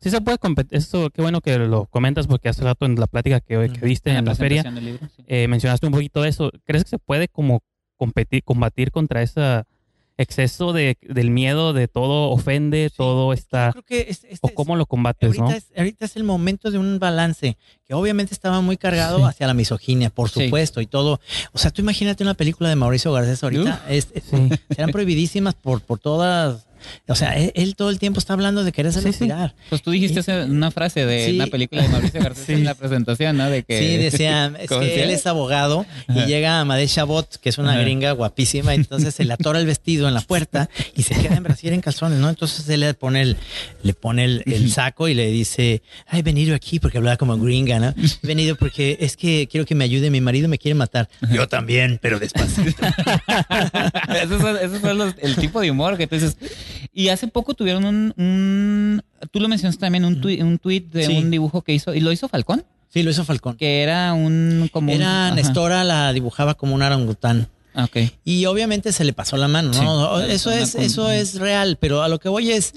sí 0.00 0.10
se 0.10 0.20
puede 0.20 0.38
competir. 0.38 0.78
Eso, 0.78 1.10
qué 1.10 1.22
bueno 1.22 1.40
que 1.40 1.58
lo 1.58 1.86
comentas 1.86 2.26
porque 2.26 2.48
hace 2.48 2.62
rato 2.62 2.86
en 2.86 2.94
la 2.98 3.06
plática 3.06 3.40
que, 3.40 3.70
que 3.72 3.86
viste 3.86 4.10
en 4.10 4.24
la 4.24 4.34
feria 4.34 4.62
libro, 4.70 5.06
sí. 5.16 5.22
eh, 5.26 5.48
mencionaste 5.48 5.86
un 5.86 5.92
poquito 5.92 6.22
de 6.22 6.28
eso. 6.28 6.50
¿Crees 6.64 6.84
que 6.84 6.90
se 6.90 6.98
puede 6.98 7.28
como 7.28 7.62
competir, 7.96 8.42
combatir 8.44 8.90
contra 8.90 9.22
ese 9.22 9.64
exceso 10.18 10.72
de, 10.72 10.96
del 11.02 11.30
miedo 11.30 11.72
de 11.72 11.88
todo 11.88 12.30
ofende, 12.30 12.90
todo 12.96 13.32
está... 13.32 13.66
Yo 13.68 13.72
creo 13.72 13.84
que 13.84 14.00
es- 14.10 14.24
este 14.24 14.38
¿O 14.40 14.48
cómo 14.54 14.76
lo 14.76 14.86
combates, 14.86 15.26
Ahorita, 15.28 15.44
no? 15.44 15.50
es, 15.50 15.66
ahorita 15.76 16.04
es 16.06 16.16
el 16.16 16.24
momento 16.24 16.70
de 16.70 16.78
un 16.78 16.98
balance 16.98 17.56
que 17.86 17.94
obviamente 17.94 18.32
estaba 18.34 18.60
muy 18.60 18.76
cargado 18.76 19.18
Sí. 19.18 19.24
hacia 19.24 19.46
la 19.46 19.54
misoginia, 19.54 20.10
por 20.10 20.30
Sí. 20.30 20.44
supuesto, 20.44 20.80
y 20.80 20.86
todo. 20.86 21.20
O 21.52 21.58
sea, 21.58 21.70
tú 21.70 21.82
imagínate 21.82 22.22
una 22.24 22.34
película 22.34 22.68
de 22.68 22.76
Mauricio 22.76 23.12
Garcés 23.12 23.42
ahorita, 23.42 23.84
es- 23.88 24.08
es- 24.14 24.24
Sí. 24.24 24.48
serán 24.74 24.90
prohibidísimas 24.90 25.54
por, 25.54 25.80
por 25.82 25.98
todas. 25.98 26.66
O 27.08 27.14
sea, 27.14 27.36
él, 27.36 27.52
él 27.54 27.76
todo 27.76 27.90
el 27.90 27.98
tiempo 27.98 28.18
está 28.18 28.32
hablando 28.32 28.64
de 28.64 28.72
querer 28.72 28.92
Sí, 28.92 29.12
sí. 29.12 29.28
Pues 29.68 29.82
tú 29.82 29.90
dijiste 29.90 30.20
una 30.44 30.70
frase 30.70 31.04
de 31.06 31.26
Sí. 31.26 31.34
una 31.36 31.46
película 31.48 31.82
de 31.82 31.88
Mauricio 31.88 32.20
Garcés 32.22 32.44
Sí. 32.46 32.52
en 32.52 32.64
la 32.64 32.74
presentación, 32.74 33.36
¿no? 33.36 33.50
De 33.50 33.62
que 33.64 33.78
Sí, 33.78 33.96
decía, 34.02 34.52
es 34.60 34.68
¿Cómo 34.68 34.80
que 34.80 35.02
él 35.02 35.10
es 35.10 35.26
abogado 35.26 35.84
y 36.08 36.12
Ajá. 36.18 36.26
llega 36.26 36.60
Amadé 36.60 36.86
Chabot, 36.86 37.36
que 37.40 37.48
es 37.48 37.58
una 37.58 37.72
Ajá. 37.72 37.80
gringa 37.80 38.12
guapísima, 38.12 38.74
y 38.74 38.76
entonces 38.78 39.14
se 39.14 39.24
le 39.24 39.32
atora 39.32 39.58
el 39.60 39.66
vestido 39.66 40.08
en 40.08 40.14
la 40.14 40.20
puerta 40.20 40.68
y 40.94 41.02
se 41.02 41.14
queda 41.14 41.36
en 41.36 41.42
Brasil 41.42 41.72
en 41.72 41.80
calzones, 41.80 42.18
¿no? 42.18 42.28
Entonces 42.28 42.68
él 42.68 42.80
le 42.80 42.94
pone 42.94 43.22
el, 43.22 43.36
le 43.82 43.94
pone 43.94 44.24
el, 44.24 44.42
el 44.46 44.70
saco 44.70 45.08
y 45.08 45.14
le 45.14 45.26
dice, 45.30 45.82
"Ah, 46.06 46.18
he 46.18 46.22
venido 46.22 46.54
aquí 46.54 46.78
porque 46.78 46.98
hablaba 46.98 47.16
como 47.16 47.36
gringa, 47.38 47.78
¿no? 47.80 47.94
He 48.22 48.26
venido 48.26 48.56
porque 48.56 48.96
es 49.00 49.16
que 49.16 49.48
quiero 49.50 49.66
que 49.66 49.74
me 49.74 49.84
ayude, 49.84 50.10
mi 50.10 50.20
marido 50.20 50.48
me 50.48 50.58
quiere 50.58 50.74
matar. 50.74 51.08
Yo 51.32 51.48
también, 51.48 51.98
pero 52.00 52.18
despacito. 52.18 52.72
Son, 54.40 54.56
esos 54.56 54.80
son 54.80 54.98
los- 54.98 55.14
el 55.20 55.36
tipo 55.36 55.60
de 55.60 55.70
humor 55.70 55.96
que 55.96 56.06
tú 56.06 56.14
dices. 56.16 56.36
Y 56.92 57.08
hace 57.08 57.28
poco 57.28 57.54
tuvieron 57.54 57.84
un, 57.84 58.14
un- 58.16 59.02
tú 59.30 59.40
lo 59.40 59.48
mencionaste 59.48 59.80
también, 59.80 60.04
un, 60.04 60.20
tui- 60.20 60.40
un 60.42 60.58
tweet 60.58 60.82
de 60.92 61.06
Sí. 61.06 61.16
un 61.18 61.30
dibujo 61.30 61.62
que 61.62 61.72
hizo, 61.72 61.94
y 61.94 62.00
lo 62.00 62.12
hizo 62.12 62.28
Falcón, 62.28 62.64
Sí, 62.88 63.02
lo 63.02 63.10
hizo 63.10 63.24
Falcón. 63.24 63.56
que 63.56 63.82
era 63.82 64.12
un 64.14 64.68
como 64.72 64.92
Era. 64.92 65.30
Nestora, 65.34 65.84
la 65.84 66.12
dibujaba 66.12 66.54
como 66.54 66.74
un 66.74 66.82
orangután. 66.82 67.48
Ah, 67.74 67.84
ok. 67.84 68.10
Y 68.24 68.46
obviamente 68.46 68.90
se 68.92 69.04
le 69.04 69.12
pasó 69.12 69.36
la 69.36 69.48
mano, 69.48 69.70
¿no? 69.72 70.18
Sí, 70.24 70.32
eso 70.32 70.50
es, 70.50 70.72
con- 70.72 70.82
eso 70.82 71.10
es 71.10 71.34
real, 71.38 71.76
pero 71.78 72.02
a 72.02 72.08
lo 72.08 72.18
que 72.18 72.28
voy 72.30 72.50
es, 72.52 72.72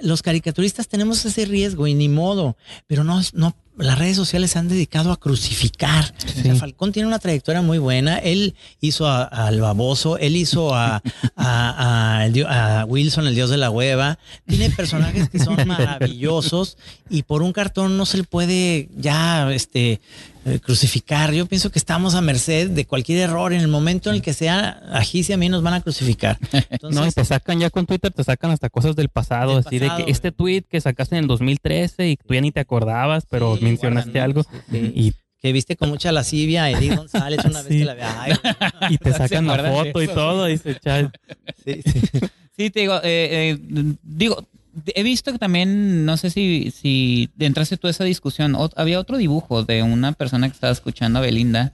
los 0.00 0.22
caricaturistas 0.22 0.88
tenemos 0.88 1.24
ese 1.24 1.44
riesgo 1.44 1.86
y 1.86 1.94
ni 1.94 2.08
modo, 2.08 2.56
pero 2.86 3.04
no, 3.04 3.20
no, 3.34 3.54
las 3.78 3.98
redes 3.98 4.16
sociales 4.16 4.50
se 4.52 4.58
han 4.58 4.68
dedicado 4.68 5.12
a 5.12 5.18
crucificar. 5.20 6.14
O 6.24 6.28
sea, 6.28 6.54
Sí. 6.54 6.58
Falcón 6.60 6.92
tiene 6.92 7.06
una 7.08 7.18
trayectoria 7.18 7.60
muy 7.62 7.78
buena. 7.78 8.18
Él 8.18 8.54
hizo 8.80 9.06
a- 9.06 9.24
al 9.24 9.60
baboso, 9.60 10.16
él 10.18 10.36
hizo 10.36 10.74
a, 10.74 11.02
a 11.36 12.84
Wilson, 12.88 13.26
el 13.26 13.34
dios 13.34 13.50
de 13.50 13.56
la 13.56 13.70
hueva. 13.70 14.18
Tiene 14.46 14.70
personajes 14.70 15.28
que 15.28 15.38
son 15.38 15.56
maravillosos 15.66 16.76
y 17.10 17.22
por 17.22 17.42
un 17.42 17.52
cartón 17.52 17.96
no 17.96 18.06
se 18.06 18.18
le 18.18 18.24
puede 18.24 18.88
ya 18.96 19.52
este 19.52 20.00
eh, 20.46 20.60
crucificar. 20.60 21.32
Yo 21.32 21.44
pienso 21.46 21.70
que 21.70 21.78
estamos 21.78 22.14
a 22.14 22.20
merced 22.20 22.70
de 22.70 22.86
cualquier 22.86 23.18
error. 23.18 23.52
En 23.52 23.60
el 23.60 23.68
momento 23.68 24.10
en 24.10 24.16
el 24.16 24.22
que 24.22 24.32
sea 24.32 24.80
a 24.92 25.02
Gis 25.02 25.28
y 25.28 25.32
a 25.32 25.36
mí 25.36 25.48
nos 25.48 25.62
van 25.62 25.74
a 25.74 25.80
crucificar. 25.80 26.38
Entonces, 26.70 26.80
no, 27.00 27.06
y 27.06 27.10
te 27.10 27.24
sacan 27.24 27.58
ya 27.58 27.68
con 27.70 27.84
Twitter, 27.86 28.12
te 28.12 28.22
sacan 28.24 28.52
hasta 28.52 28.70
cosas 28.70 28.94
del 28.96 29.08
pasado, 29.08 29.56
Del 29.56 29.66
así 29.66 29.78
pasado, 29.80 29.98
de 29.98 30.04
que 30.04 30.10
este 30.10 30.30
tweet 30.32 30.62
que 30.62 30.80
sacaste 30.80 31.16
en 31.16 31.22
el 31.22 31.28
2013 31.28 32.08
y 32.10 32.16
tú 32.16 32.32
ya 32.34 32.40
ni 32.40 32.52
te 32.52 32.60
acordabas, 32.60 33.26
pero 33.28 33.56
Sí, 33.56 33.64
mencionaste 33.64 34.10
guardan, 34.12 34.24
algo 34.24 34.42
sí. 34.70 34.92
y, 34.94 35.12
que 35.38 35.52
viste 35.52 35.76
con 35.76 35.90
mucha 35.90 36.12
lascivia 36.12 36.64
a 36.64 36.70
Edith 36.70 36.94
González 36.96 37.44
una 37.44 37.60
vez 37.62 37.68
que 37.68 37.84
la 37.84 37.94
vea. 37.94 38.22
Ay, 38.22 38.32
y 38.90 38.98
te 38.98 39.12
¿Se 39.12 39.18
sacan 39.18 39.46
la 39.46 39.62
foto 39.64 40.00
y 40.02 40.08
todo, 40.08 40.46
dice, 40.46 40.76
"Chale". 40.82 41.10
sí, 41.64 41.82
sí. 41.84 42.00
Sí, 42.56 42.70
te 42.70 42.80
digo, 42.80 42.96
eh, 43.04 43.58
eh, 43.58 43.58
digo, 44.02 44.48
he 44.94 45.02
visto 45.02 45.32
que 45.32 45.38
también, 45.38 46.04
no 46.04 46.16
sé 46.16 46.30
si, 46.30 46.70
si 46.70 47.30
entraste 47.38 47.76
tú 47.76 47.86
a 47.86 47.90
esa 47.90 48.04
discusión, 48.04 48.54
o- 48.54 48.70
había 48.76 49.00
otro 49.00 49.16
dibujo 49.16 49.62
de 49.64 49.82
una 49.82 50.12
persona 50.12 50.48
que 50.48 50.54
estaba 50.54 50.72
escuchando 50.72 51.18
a 51.18 51.22
Belinda. 51.22 51.72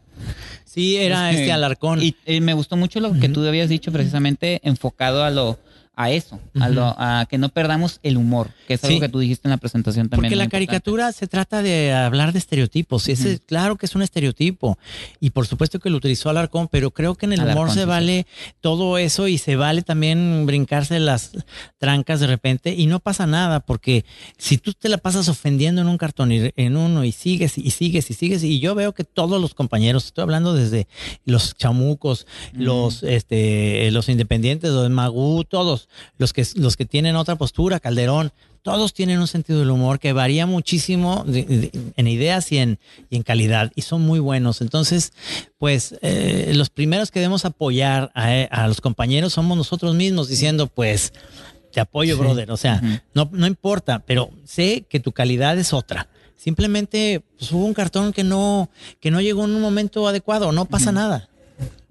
Sí, 0.65 0.97
era 0.97 1.31
Es 1.31 1.37
que- 1.37 1.43
este 1.43 1.53
Alarcón. 1.53 2.03
Y 2.03 2.15
eh, 2.27 2.41
me 2.41 2.55
gustó 2.55 2.77
mucho 2.77 3.01
lo 3.01 3.13
que 3.19 3.29
tú 3.29 3.47
habías 3.47 3.69
dicho 3.69 3.93
precisamente 3.93 4.61
enfocado 4.63 5.25
a 5.25 5.31
lo 5.31 5.59
a 5.95 6.11
eso, 6.11 6.41
a 6.59 6.71
lo 6.71 6.95
a 6.99 7.27
que 7.29 7.37
no 7.37 7.51
perdamos 7.51 8.01
el 8.03 8.17
humor, 8.17 8.51
que 8.67 8.75
es 8.75 8.85
algo 8.85 8.99
que 8.99 9.11
tú 9.11 9.19
dijiste 9.19 9.47
en 9.47 9.51
la 9.51 9.59
presentación 9.59 10.09
también. 10.09 10.31
Porque 10.31 10.37
la 10.37 10.45
importante. 10.45 10.67
caricatura 10.67 11.13
se 11.13 11.27
trata 11.27 11.63
de 11.63 11.93
hablar 11.93 12.33
de 12.33 12.39
estereotipos. 12.39 13.09
Y 13.09 13.13
ese, 13.13 13.35
Ujú. 13.35 13.43
claro 13.47 13.77
que 13.77 13.85
es 13.85 13.95
un 13.95 14.01
estereotipo. 14.01 14.79
Y 15.21 15.31
por 15.31 15.47
supuesto 15.47 15.81
que 15.81 15.91
lo 15.91 15.99
utilizó 15.99 16.31
Alarcón, 16.31 16.69
pero 16.69 16.93
creo 16.93 17.15
que 17.15 17.27
en 17.27 17.35
el 17.35 17.45
humor 17.45 17.71
se 17.71 17.81
sí, 17.81 17.87
vale 17.87 18.27
todo 18.63 18.97
eso 18.97 19.29
y 19.29 19.37
se 19.37 19.57
vale 19.57 19.83
también 19.83 20.47
brincarse 20.47 20.99
las 20.99 21.33
trancas 21.79 22.21
de 22.21 22.27
repente. 22.27 22.75
Y 22.75 22.87
no 22.87 23.01
pasa 23.01 23.27
nada, 23.27 23.61
porque 23.61 24.07
si 24.39 24.57
tú 24.57 24.73
te 24.73 24.89
la 24.89 24.97
pasas 24.97 25.29
ofendiendo 25.29 25.83
en 25.83 25.89
un 25.89 25.99
cartón 25.99 26.33
y 26.33 26.53
en 26.57 26.77
uno 26.77 27.05
y 27.05 27.13
sigues 27.13 27.59
y 27.59 27.71
sigues 27.71 28.11
y 28.11 28.15
sigues, 28.15 28.43
y 28.45 28.61
yo 28.61 28.75
veo 28.75 28.95
que 28.95 29.05
todos 29.05 29.41
los 29.41 29.55
compañeros, 29.55 30.07
estoy 30.07 30.23
hablando 30.23 30.55
desde 30.55 30.89
los 31.27 31.55
chamucos, 31.55 32.27
los, 32.55 33.03
este, 33.03 33.91
los 33.91 34.09
independientes, 34.09 34.71
los 34.71 34.89
Magú, 34.91 35.45
todos, 35.45 35.82
los 36.19 36.33
que, 36.33 36.47
los 36.57 36.77
que 36.77 36.85
tienen 36.85 37.17
otra 37.17 37.37
postura, 37.37 37.81
Calderón, 37.81 38.33
todos 38.63 38.95
tienen 38.95 39.19
un 39.19 39.27
sentido 39.27 39.59
del 39.59 39.71
humor 39.71 39.99
que 39.99 40.13
varía 40.13 40.47
muchísimo 40.47 41.25
de- 41.27 41.43
de- 41.45 41.93
en 41.97 42.07
ideas 42.07 42.53
y 42.53 42.59
en, 42.59 42.79
y 43.11 43.17
en 43.17 43.23
calidad 43.25 43.73
y 43.75 43.83
son 43.83 44.03
muy 44.03 44.21
buenos. 44.21 44.61
Entonces, 44.61 45.13
pues 45.59 45.97
eh, 46.03 46.53
los 46.55 46.71
primeros 46.71 47.11
que 47.11 47.19
debemos 47.19 47.45
apoyar 47.45 48.13
a, 48.15 48.29
a 48.51 48.69
los 48.69 48.81
compañeros 48.81 49.33
somos 49.33 49.57
nosotros 49.57 49.95
mismos 49.97 50.29
diciendo, 50.29 50.69
pues, 50.69 51.13
te 51.73 51.81
apoyo, 51.81 52.15
Sí. 52.17 52.21
brother. 52.21 52.51
O 52.53 52.57
sea, 52.57 53.03
no, 53.15 53.29
no 53.33 53.47
importa, 53.47 53.99
pero 54.07 54.31
sé 54.45 54.85
que 54.89 55.01
tu 55.01 55.11
calidad 55.13 55.59
es 55.59 55.73
otra. 55.73 56.07
Simplemente 56.37 57.23
pues, 57.39 57.51
hubo 57.53 57.65
un 57.65 57.73
cartón 57.75 58.13
que 58.13 58.25
no, 58.25 58.69
que 59.01 59.11
no 59.11 59.21
llegó 59.21 59.45
en 59.45 59.53
un 59.55 59.61
momento 59.63 60.07
adecuado, 60.07 60.53
no 60.53 60.67
pasa 60.67 60.93
nada. 60.93 61.29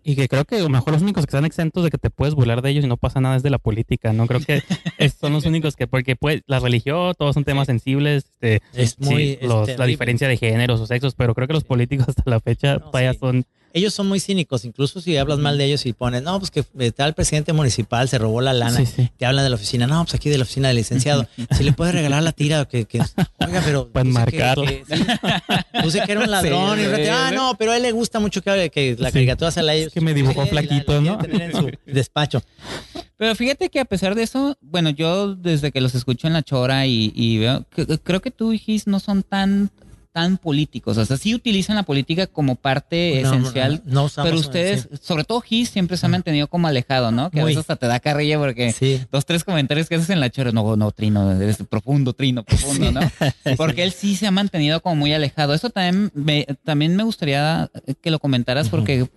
Y 0.04 0.16
que 0.16 0.28
creo 0.28 0.46
que 0.46 0.56
a 0.56 0.60
lo 0.64 0.70
mejor 0.70 0.94
los 0.94 1.02
únicos 1.04 1.26
que 1.26 1.30
están 1.30 1.46
exentos 1.46 1.84
de 1.84 1.90
que 1.92 1.98
te 1.98 2.10
puedes 2.10 2.34
burlar 2.34 2.62
de 2.62 2.72
ellos 2.72 2.84
y 2.84 2.88
no 2.88 2.98
pasa 2.98 3.22
nada 3.22 3.36
es 3.36 3.44
de 3.44 3.50
la 3.52 3.60
política, 3.60 4.14
¿no? 4.14 4.26
Creo 4.28 4.40
que 4.40 4.62
son 5.20 5.34
los 5.34 5.46
únicos 5.46 5.76
que, 5.76 5.86
porque 5.88 6.16
pues 6.16 6.42
la 6.48 6.60
religión, 6.60 7.14
todos 7.18 7.34
son 7.36 7.44
temas 7.44 7.68
sensibles, 7.68 8.26
este, 8.42 8.62
Es 8.74 9.00
muy 9.00 9.38
sí, 9.40 9.46
los- 9.46 9.78
la 9.78 9.86
diferencia 9.86 10.28
de 10.28 10.38
géneros 10.38 10.80
o 10.82 10.88
sexos, 10.88 11.14
pero 11.16 11.36
creo 11.36 11.48
que 11.48 11.54
los 11.54 11.64
políticos 11.64 12.10
hasta 12.10 12.24
la 12.26 12.40
fecha 12.40 12.76
No, 12.76 12.90
todavía 12.90 13.14
sí. 13.14 13.20
son... 13.20 13.46
Ellos 13.74 13.94
son 13.94 14.08
muy 14.08 14.20
cínicos, 14.20 14.66
incluso 14.66 15.00
si 15.02 15.16
hablas 15.18 15.40
mal 15.40 15.58
de 15.58 15.66
ellos 15.66 15.86
y 15.86 15.94
pones, 15.94 16.22
no, 16.24 16.38
pues 16.40 16.52
que 16.52 16.66
eh, 16.80 16.92
tal 16.92 17.14
presidente 17.14 17.54
municipal 17.54 18.10
se 18.10 18.18
robó 18.18 18.42
la 18.42 18.54
lana, 18.54 18.78
Sí, 18.78 18.86
sí. 18.86 19.10
te 19.18 19.26
hablan 19.26 19.46
de 19.46 19.50
la 19.50 19.56
oficina, 19.56 19.88
no, 19.88 20.04
pues 20.04 20.14
aquí 20.16 20.30
de 20.30 20.38
la 20.38 20.44
oficina 20.44 20.68
del 20.68 20.78
licenciado, 20.78 21.28
si 21.58 21.64
le 21.64 21.72
puedes 21.74 21.94
regalar 21.96 22.22
la 22.24 22.32
tira, 22.34 22.66
que, 22.66 22.86
que 22.86 23.00
oiga, 23.40 23.62
pero 23.66 23.88
Pueden 23.94 24.14
puse 24.14 24.26
que- 24.32 24.38
que- 24.38 24.84
sí, 24.98 25.04
puse 25.84 26.02
que 26.02 26.12
era 26.12 26.22
un 26.22 26.32
ladrón 26.32 26.78
Sí, 26.80 26.86
y 26.86 26.96
sí, 27.04 27.10
ah, 27.10 27.32
no, 27.34 27.56
pero 27.58 27.72
a 27.72 27.78
él 27.78 27.84
le 27.84 27.92
gusta 27.92 28.20
mucho 28.20 28.42
que, 28.42 28.70
que 28.70 28.96
la 29.00 29.10
Sí. 29.10 29.14
caricatura 29.14 29.52
sea 29.52 29.64
la 29.64 29.74
ellos. 29.74 29.88
Es 29.88 29.94
que 29.94 30.02
me 30.02 30.14
dibujó 30.14 30.46
flaquito, 30.46 30.94
la 30.94 31.02
¿no? 31.02 31.18
tener 31.18 31.42
en 31.42 31.52
su 31.54 31.70
despacho. 31.86 32.42
Pero 33.18 33.36
fíjate 33.36 33.70
que 33.70 33.80
a 33.80 33.86
pesar 33.86 34.16
de 34.16 34.24
eso, 34.24 34.58
bueno, 34.62 34.90
yo 34.90 35.36
desde 35.36 35.72
que 35.72 35.80
los 35.80 35.94
escucho 35.96 36.26
en 36.28 36.34
la 36.34 36.42
chora 36.42 36.88
y, 36.88 37.12
y 37.16 37.38
veo, 37.38 37.66
creo 38.04 38.20
que 38.20 38.32
tú 38.32 38.52
y 38.52 38.58
Gis 38.58 38.88
no 38.88 39.00
son 39.00 39.22
tan 39.24 39.70
tan 40.12 40.38
políticos, 40.38 40.98
o 40.98 41.06
sea, 41.06 41.16
sí 41.18 41.34
utilizan 41.34 41.76
la 41.78 41.84
política 41.84 42.28
como 42.28 42.56
parte 42.56 43.22
No, 43.24 43.30
esencial, 43.34 43.82
no, 43.86 44.10
no 44.16 44.24
pero 44.24 44.38
ustedes, 44.38 44.90
sobre 45.02 45.24
todo 45.24 45.40
Gis, 45.42 45.70
siempre 45.70 45.96
se 45.96 46.06
ha 46.06 46.10
mantenido 46.10 46.48
como 46.48 46.68
alejado, 46.68 47.12
¿no? 47.12 47.30
Que 47.32 47.40
a 47.42 47.46
veces 47.46 47.60
hasta 47.60 47.78
te 47.78 47.88
da 47.88 48.00
carrilla 48.00 48.38
porque 48.38 48.74
Sí. 48.74 49.00
dos, 49.12 49.26
tres 49.26 49.44
comentarios 49.44 49.88
que 49.88 49.96
haces 49.96 50.10
en 50.10 50.20
la 50.20 50.30
chora, 50.30 50.52
no, 50.52 50.76
no, 50.76 50.92
Trino, 50.92 51.32
eres 51.32 51.58
profundo, 51.70 52.14
Trino, 52.14 52.44
profundo, 52.44 52.92
¿no? 52.92 53.00
Porque 53.58 53.84
él 53.84 53.92
sí 53.94 54.16
se 54.16 54.28
ha 54.28 54.32
mantenido 54.32 54.82
como 54.82 54.96
muy 54.98 55.14
alejado. 55.14 55.54
Eso 55.54 55.70
también 55.70 56.12
me, 56.14 56.46
también 56.64 56.96
me 56.96 57.04
gustaría 57.04 57.70
que 58.02 58.12
lo 58.12 58.20
comentaras 58.20 58.68
porque, 58.70 59.08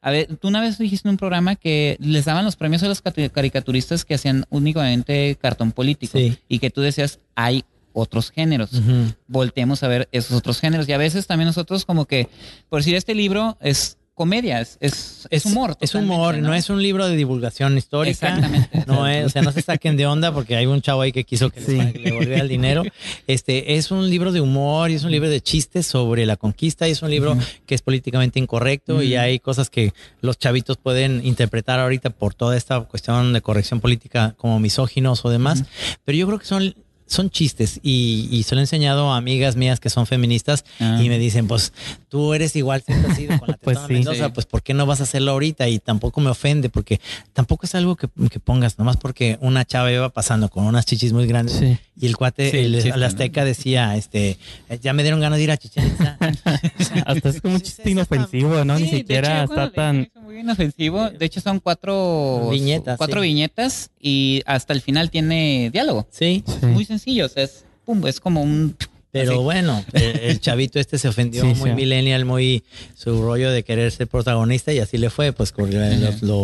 a 0.00 0.10
ver, 0.10 0.36
tú 0.36 0.48
una 0.48 0.60
vez 0.60 0.78
dijiste 0.78 1.08
en 1.08 1.12
un 1.14 1.16
programa 1.18 1.56
que 1.56 1.96
les 2.00 2.24
daban 2.24 2.44
los 2.44 2.54
premios 2.56 2.82
a 2.84 2.88
los 2.88 3.02
caricaturistas 3.02 4.04
que 4.04 4.14
hacían 4.14 4.44
únicamente 4.50 5.36
cartón 5.40 5.72
político 5.72 6.18
Sí. 6.18 6.38
y 6.48 6.58
que 6.60 6.70
tú 6.70 6.80
decías, 6.82 7.18
hay 7.34 7.64
otros 7.96 8.30
géneros. 8.30 8.72
Ujú. 8.74 9.12
Volteemos 9.26 9.82
a 9.82 9.88
ver 9.88 10.08
esos 10.12 10.36
otros 10.36 10.60
géneros. 10.60 10.88
Y 10.88 10.92
a 10.92 10.98
veces 10.98 11.26
también 11.26 11.46
nosotros 11.46 11.84
como 11.84 12.04
que, 12.04 12.28
por 12.68 12.80
decir, 12.80 12.94
este 12.94 13.14
libro 13.14 13.56
es 13.60 13.96
comedia, 14.14 14.62
es, 14.62 14.78
es, 14.80 15.28
es 15.30 15.44
humor. 15.44 15.76
Es 15.78 15.94
humor, 15.94 16.38
¿no? 16.38 16.54
es 16.54 16.70
un 16.70 16.82
libro 16.82 17.06
de 17.06 17.16
divulgación 17.16 17.76
histórica. 17.76 18.28
Exactamente. 18.28 18.84
No 18.86 19.06
es, 19.06 19.26
o 19.26 19.28
sea, 19.28 19.42
no 19.42 19.52
se 19.52 19.60
saquen 19.60 19.98
de 19.98 20.06
onda 20.06 20.32
porque 20.32 20.56
hay 20.56 20.64
un 20.64 20.80
chavo 20.80 21.02
ahí 21.02 21.12
que 21.12 21.24
quiso 21.24 21.50
que 21.50 21.60
Sí. 21.60 21.76
le, 21.76 21.92
le 21.92 22.12
volviera 22.12 22.40
el 22.40 22.48
dinero. 22.48 22.82
Este 23.26 23.76
es 23.76 23.90
un 23.90 24.08
libro 24.08 24.32
de 24.32 24.40
humor 24.40 24.90
y 24.90 24.94
es 24.94 25.04
un 25.04 25.10
libro 25.10 25.28
de 25.28 25.42
chistes 25.42 25.86
sobre 25.86 26.24
la 26.24 26.36
conquista 26.36 26.88
y 26.88 26.92
es 26.92 27.02
un 27.02 27.10
libro 27.10 27.36
que 27.66 27.74
es 27.74 27.82
políticamente 27.82 28.38
incorrecto 28.38 29.02
y 29.02 29.16
hay 29.16 29.38
cosas 29.38 29.68
que 29.68 29.92
los 30.22 30.38
chavitos 30.38 30.78
pueden 30.78 31.20
interpretar 31.26 31.78
ahorita 31.78 32.08
por 32.08 32.32
toda 32.32 32.56
esta 32.56 32.80
cuestión 32.80 33.34
de 33.34 33.42
corrección 33.42 33.80
política 33.82 34.34
como 34.38 34.58
misóginos 34.60 35.26
o 35.26 35.28
demás. 35.30 35.64
Pero 36.06 36.16
yo 36.16 36.26
creo 36.26 36.38
que 36.38 36.46
son 36.46 36.74
son 37.06 37.30
chistes 37.30 37.78
y, 37.82 38.28
y 38.30 38.42
se 38.42 38.54
lo 38.54 38.60
he 38.60 38.64
enseñado 38.64 39.12
a 39.12 39.16
amigas 39.16 39.56
mías 39.56 39.78
que 39.80 39.90
son 39.90 40.06
feministas 40.06 40.64
Ah. 40.80 41.00
y 41.02 41.08
me 41.08 41.18
dicen, 41.18 41.46
pues 41.48 41.72
tú 42.08 42.34
eres 42.34 42.56
igual 42.56 42.82
siempre 42.82 43.10
has 43.10 43.16
sido 43.16 43.38
con 43.38 43.48
la 43.48 43.56
Pues 43.62 43.78
sí. 43.86 43.92
Mendoza, 43.92 44.26
Sí. 44.26 44.32
pues 44.34 44.46
¿por 44.46 44.62
qué 44.62 44.74
no 44.74 44.86
vas 44.86 45.00
a 45.00 45.04
hacerlo 45.04 45.32
ahorita? 45.32 45.68
Y 45.68 45.78
tampoco 45.78 46.20
me 46.20 46.30
ofende 46.30 46.68
porque 46.68 47.00
tampoco 47.32 47.66
es 47.66 47.74
algo 47.74 47.96
que, 47.96 48.08
que 48.30 48.40
pongas, 48.40 48.78
nomás 48.78 48.96
porque 48.96 49.38
una 49.40 49.64
chava 49.64 49.90
iba 49.92 50.08
pasando 50.08 50.48
con 50.48 50.64
unas 50.64 50.84
chichis 50.86 51.12
muy 51.12 51.26
grandes 51.26 51.56
Sí. 51.58 51.78
y 52.00 52.06
el 52.06 52.16
cuate, 52.16 52.48
el 52.50 52.74
el, 52.74 52.82
chiste, 52.82 52.96
el 52.96 53.02
azteca 53.02 53.44
decía, 53.44 53.96
este, 53.96 54.38
ya 54.82 54.92
me 54.92 55.02
dieron 55.02 55.20
ganas 55.20 55.38
de 55.38 55.44
ir 55.44 55.50
a 55.52 55.56
Chichen. 55.56 55.96
Hasta 57.06 57.28
es 57.28 57.40
como 57.40 57.54
un 57.54 57.60
chiste 57.60 57.90
inofensivo, 57.90 58.64
¿no? 58.64 58.78
Ni 58.78 58.88
siquiera 58.88 59.44
hecho, 59.44 59.52
está 59.52 59.70
tan... 59.72 60.08
muy 60.36 60.42
inofensivo. 60.42 61.10
De 61.10 61.24
hecho, 61.24 61.40
son 61.40 61.60
cuatro 61.60 62.48
Viñetas, 62.50 62.98
cuatro 62.98 63.22
sí. 63.22 63.28
viñetas 63.28 63.90
y 64.00 64.42
hasta 64.46 64.72
el 64.72 64.80
final 64.82 65.10
tiene 65.10 65.70
diálogo. 65.72 66.06
Sí, 66.10 66.44
Sí. 66.46 66.66
Muy 66.66 66.84
sencillo, 66.84 67.26
o 67.26 67.28
sea, 67.28 67.44
es, 67.44 67.64
pum, 67.84 68.06
es 68.06 68.20
como 68.20 68.42
un... 68.42 68.76
pero 69.20 69.32
así. 69.32 69.40
bueno, 69.42 69.84
el, 69.92 70.02
el 70.20 70.40
chavito 70.40 70.78
este 70.78 70.98
se 70.98 71.08
ofendió, 71.08 71.42
Sí, 71.42 71.54
muy 71.58 71.70
sí. 71.70 71.76
millennial, 71.76 72.24
muy 72.24 72.64
su 72.94 73.22
rollo 73.22 73.50
de 73.50 73.62
querer 73.62 73.90
ser 73.92 74.06
protagonista 74.08 74.72
y 74.72 74.78
así 74.78 74.98
le 74.98 75.10
fue, 75.10 75.32
pues 75.32 75.52
lo, 75.56 75.66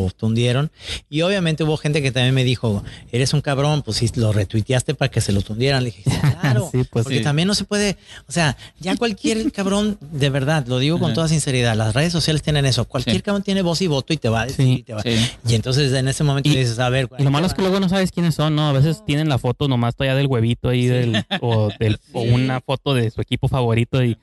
lo 0.04 0.10
tundieron. 0.16 0.70
Y 1.10 1.22
obviamente 1.22 1.64
hubo 1.64 1.76
gente 1.76 2.02
que 2.02 2.12
también 2.12 2.34
me 2.34 2.44
dijo, 2.44 2.82
eres 3.10 3.32
un 3.34 3.40
cabrón, 3.40 3.82
pues 3.82 3.98
si 3.98 4.10
lo 4.16 4.32
retuiteaste 4.32 4.94
para 4.94 5.10
que 5.10 5.20
se 5.20 5.32
lo 5.32 5.42
tundieran. 5.42 5.84
Le 5.84 5.90
dije, 5.90 6.02
claro, 6.40 6.68
Sí, 6.72 6.84
pues 6.90 7.04
porque 7.04 7.20
también 7.20 7.48
no 7.48 7.54
se 7.54 7.64
puede, 7.64 7.96
o 8.28 8.32
sea, 8.32 8.56
ya 8.80 8.96
cualquier 8.96 9.50
cabrón, 9.52 9.98
de 10.00 10.30
verdad, 10.30 10.66
lo 10.66 10.78
digo 10.78 10.98
con 10.98 11.12
toda 11.14 11.28
sinceridad, 11.28 11.76
las 11.76 11.94
redes 11.94 12.12
sociales 12.12 12.42
tienen 12.42 12.64
eso, 12.66 12.84
cualquier 12.86 13.22
cabrón 13.22 13.42
tiene 13.42 13.62
voz 13.62 13.82
y 13.82 13.86
voto 13.86 14.12
y 14.12 14.16
te 14.16 14.28
va 14.28 14.42
a 14.42 14.46
decir 14.46 14.66
y 14.78 14.82
te 14.82 14.94
va. 14.94 15.02
Y 15.46 15.54
entonces 15.54 15.92
en 15.92 16.08
ese 16.08 16.24
momento 16.24 16.48
Y- 16.48 16.56
dices, 16.56 16.78
a 16.78 16.88
ver, 16.88 17.08
Y 17.18 17.22
lo 17.22 17.30
malo 17.30 17.46
es 17.46 17.54
que 17.54 17.62
luego 17.62 17.80
no 17.80 17.88
sabes 17.88 18.12
quiénes 18.12 18.34
son, 18.34 18.54
¿no? 18.56 18.68
A 18.68 18.72
veces 18.72 19.04
tienen 19.04 19.28
la 19.28 19.38
foto 19.38 19.68
nomás 19.68 19.94
todavía 19.94 20.14
del 20.16 20.26
huevito 20.26 20.68
ahí 20.70 20.86
del, 20.86 21.24
o, 21.40 21.70
del, 21.78 21.98
o 22.12 22.22
una 22.22 22.60
foto 22.62 22.94
de 22.94 23.10
su 23.10 23.20
equipo 23.20 23.48
favorito 23.48 24.02
y 24.02 24.16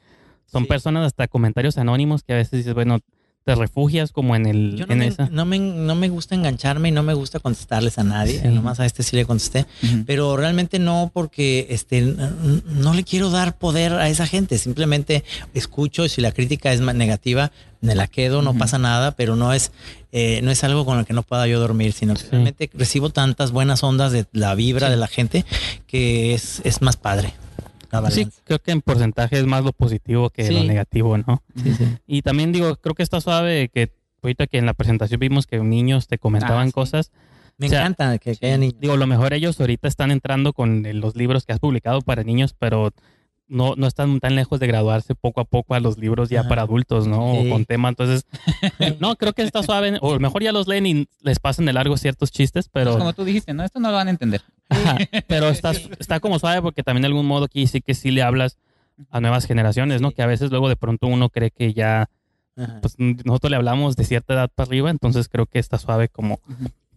son 0.52 0.64
Sí. 0.64 0.70
personas 0.70 1.06
hasta 1.06 1.28
comentarios 1.28 1.78
anónimos 1.78 2.24
que 2.24 2.34
a 2.34 2.38
veces 2.38 2.52
dices, 2.60 2.74
bueno, 2.74 3.00
te 3.46 3.56
refugias 3.56 4.12
como 4.12 4.36
en 4.36 4.46
el 4.46 4.76
Yo 4.76 4.86
no 4.86 4.94
en 4.94 5.00
me, 5.00 5.08
esa. 5.08 5.28
no, 5.32 5.46
me, 5.46 5.58
no 5.58 5.96
me 5.96 6.10
gusta 6.10 6.36
engancharme 6.36 6.90
y 6.90 6.92
no 6.92 7.02
me 7.04 7.14
gusta 7.16 7.40
contestarles 7.40 7.98
a 7.98 8.04
nadie. 8.04 8.42
Sí. 8.42 8.48
Nomás 8.50 8.80
a 8.80 8.86
este 8.86 9.02
sí 9.02 9.16
le 9.16 9.26
contesté. 9.26 9.66
Pero 10.06 10.36
realmente 10.38 10.78
no 10.78 11.10
porque 11.12 11.66
este, 11.70 12.02
no 12.02 12.94
le 12.94 13.04
quiero 13.04 13.32
dar 13.32 13.58
poder 13.58 13.94
a 13.94 14.10
esa 14.10 14.28
gente. 14.28 14.58
Simplemente 14.60 15.24
escucho 15.54 16.06
y 16.06 16.10
si 16.10 16.22
la 16.22 16.32
crítica 16.32 16.72
es 16.74 16.82
negativa, 16.82 17.52
me 17.82 17.96
la 17.96 18.08
quedo, 18.08 18.42
no 18.44 18.56
pasa 18.56 18.78
nada, 18.78 19.12
pero 19.16 19.36
no 19.36 19.54
es, 19.54 19.72
eh, 20.12 20.42
no 20.44 20.52
es 20.52 20.64
algo 20.64 20.86
con 20.86 20.98
lo 21.00 21.06
que 21.06 21.14
no 21.14 21.24
pueda 21.24 21.48
yo 21.48 21.60
dormir, 21.60 21.94
sino 21.94 22.14
que 22.16 22.22
Sí. 22.22 22.28
realmente 22.32 22.70
recibo 22.74 23.10
tantas 23.10 23.52
buenas 23.52 23.84
ondas 23.84 24.12
de 24.12 24.26
la 24.34 24.54
vibra 24.54 24.88
Sí. 24.88 24.92
de 24.92 24.98
la 24.98 25.08
gente 25.08 25.46
que 25.88 26.34
es, 26.36 26.62
es 26.66 26.82
más 26.82 26.98
padre. 26.98 27.34
La 27.92 28.12
Sí, 28.12 28.28
creo 28.44 28.60
que 28.60 28.72
en 28.72 28.82
porcentaje 28.82 29.38
es 29.38 29.46
más 29.46 29.64
lo 29.64 29.74
positivo 29.74 30.30
que 30.30 30.50
lo 30.52 30.62
Sí. 30.62 30.68
negativo, 30.68 31.18
¿no? 31.18 31.42
Sí, 31.62 31.74
sí. 31.74 31.86
Y 32.08 32.22
también 32.22 32.52
digo, 32.52 32.76
creo 32.78 32.96
que 32.96 33.04
está 33.04 33.20
suave 33.22 33.70
que 33.74 33.92
ahorita 34.22 34.48
que 34.48 34.58
en 34.58 34.66
la 34.66 34.74
presentación 34.74 35.20
vimos 35.20 35.48
que 35.48 35.60
niños 35.60 36.08
te 36.08 36.18
comentaban 36.18 36.64
Ah, 36.64 36.68
sí. 36.68 36.72
cosas. 36.74 37.12
Me 37.58 37.68
O 37.68 37.70
sea, 37.70 37.80
encanta 37.82 38.18
que, 38.20 38.36
que 38.36 38.46
haya 38.48 38.58
niños. 38.58 38.76
Digo, 38.80 38.96
lo 38.98 39.06
mejor 39.08 39.34
ellos 39.34 39.60
ahorita 39.60 39.88
están 39.88 40.12
entrando 40.12 40.54
con 40.54 40.86
eh, 40.86 40.94
los 40.94 41.16
libros 41.16 41.46
que 41.46 41.52
has 41.54 41.60
publicado 41.60 42.02
para 42.02 42.24
niños, 42.24 42.56
pero 42.58 42.92
no, 43.50 43.74
no 43.76 43.88
están 43.88 44.20
tan 44.20 44.36
lejos 44.36 44.60
de 44.60 44.68
graduarse 44.68 45.16
poco 45.16 45.42
a 45.42 45.46
poco 45.46 45.74
a 45.74 45.80
los 45.80 45.98
libros 45.98 46.30
ya 46.30 46.42
Ajá. 46.42 46.50
para 46.50 46.62
adultos, 46.62 47.08
¿no? 47.08 47.34
Sí. 47.34 47.48
O 47.48 47.52
con 47.52 47.66
tema. 47.66 47.90
Entonces, 47.90 48.26
no, 49.00 49.16
creo 49.16 49.34
que 49.34 49.42
está 49.42 49.64
suave. 49.64 49.98
O 50.02 50.12
a 50.12 50.14
lo 50.14 50.20
mejor 50.20 50.44
ya 50.44 50.52
los 50.52 50.68
leen 50.68 50.86
y 50.86 51.08
les 51.22 51.40
pasan 51.40 51.66
de 51.66 51.74
largo 51.74 51.98
ciertos 51.98 52.32
chistes, 52.32 52.70
Pues 52.70 52.86
pero, 52.86 52.98
como 52.98 53.12
tú 53.14 53.26
dijiste, 53.26 53.54
no, 53.54 53.64
esto 53.64 53.80
no 53.80 53.90
lo 53.90 53.96
van 53.96 54.08
a 54.08 54.12
entender. 54.12 54.42
Ajá, 54.70 54.98
pero 55.28 55.50
está, 55.50 55.72
está 56.00 56.20
como 56.20 56.40
suave 56.40 56.62
porque 56.62 56.84
también 56.84 57.02
de 57.02 57.08
algún 57.08 57.26
modo 57.26 57.46
aquí 57.46 57.68
sí 57.68 57.82
que 57.82 57.94
sí 57.96 58.12
le 58.12 58.22
hablas 58.22 58.58
a 59.10 59.20
nuevas 59.22 59.46
generaciones, 59.46 60.02
¿no? 60.02 60.10
Sí. 60.10 60.16
Que 60.16 60.22
a 60.22 60.28
veces 60.28 60.52
luego 60.52 60.70
de 60.70 60.76
pronto 60.76 61.08
uno 61.08 61.30
cree 61.30 61.52
que 61.52 61.74
ya, 61.74 62.10
Ajá. 62.58 62.80
pues 62.82 62.96
nosotros 62.98 63.50
le 63.50 63.56
hablamos 63.58 63.96
de 63.96 64.04
cierta 64.06 64.34
edad 64.34 64.50
para 64.54 64.68
arriba, 64.68 64.90
entonces 64.90 65.28
creo 65.30 65.46
que 65.46 65.60
está 65.60 65.78
suave 65.78 66.10
como 66.10 66.40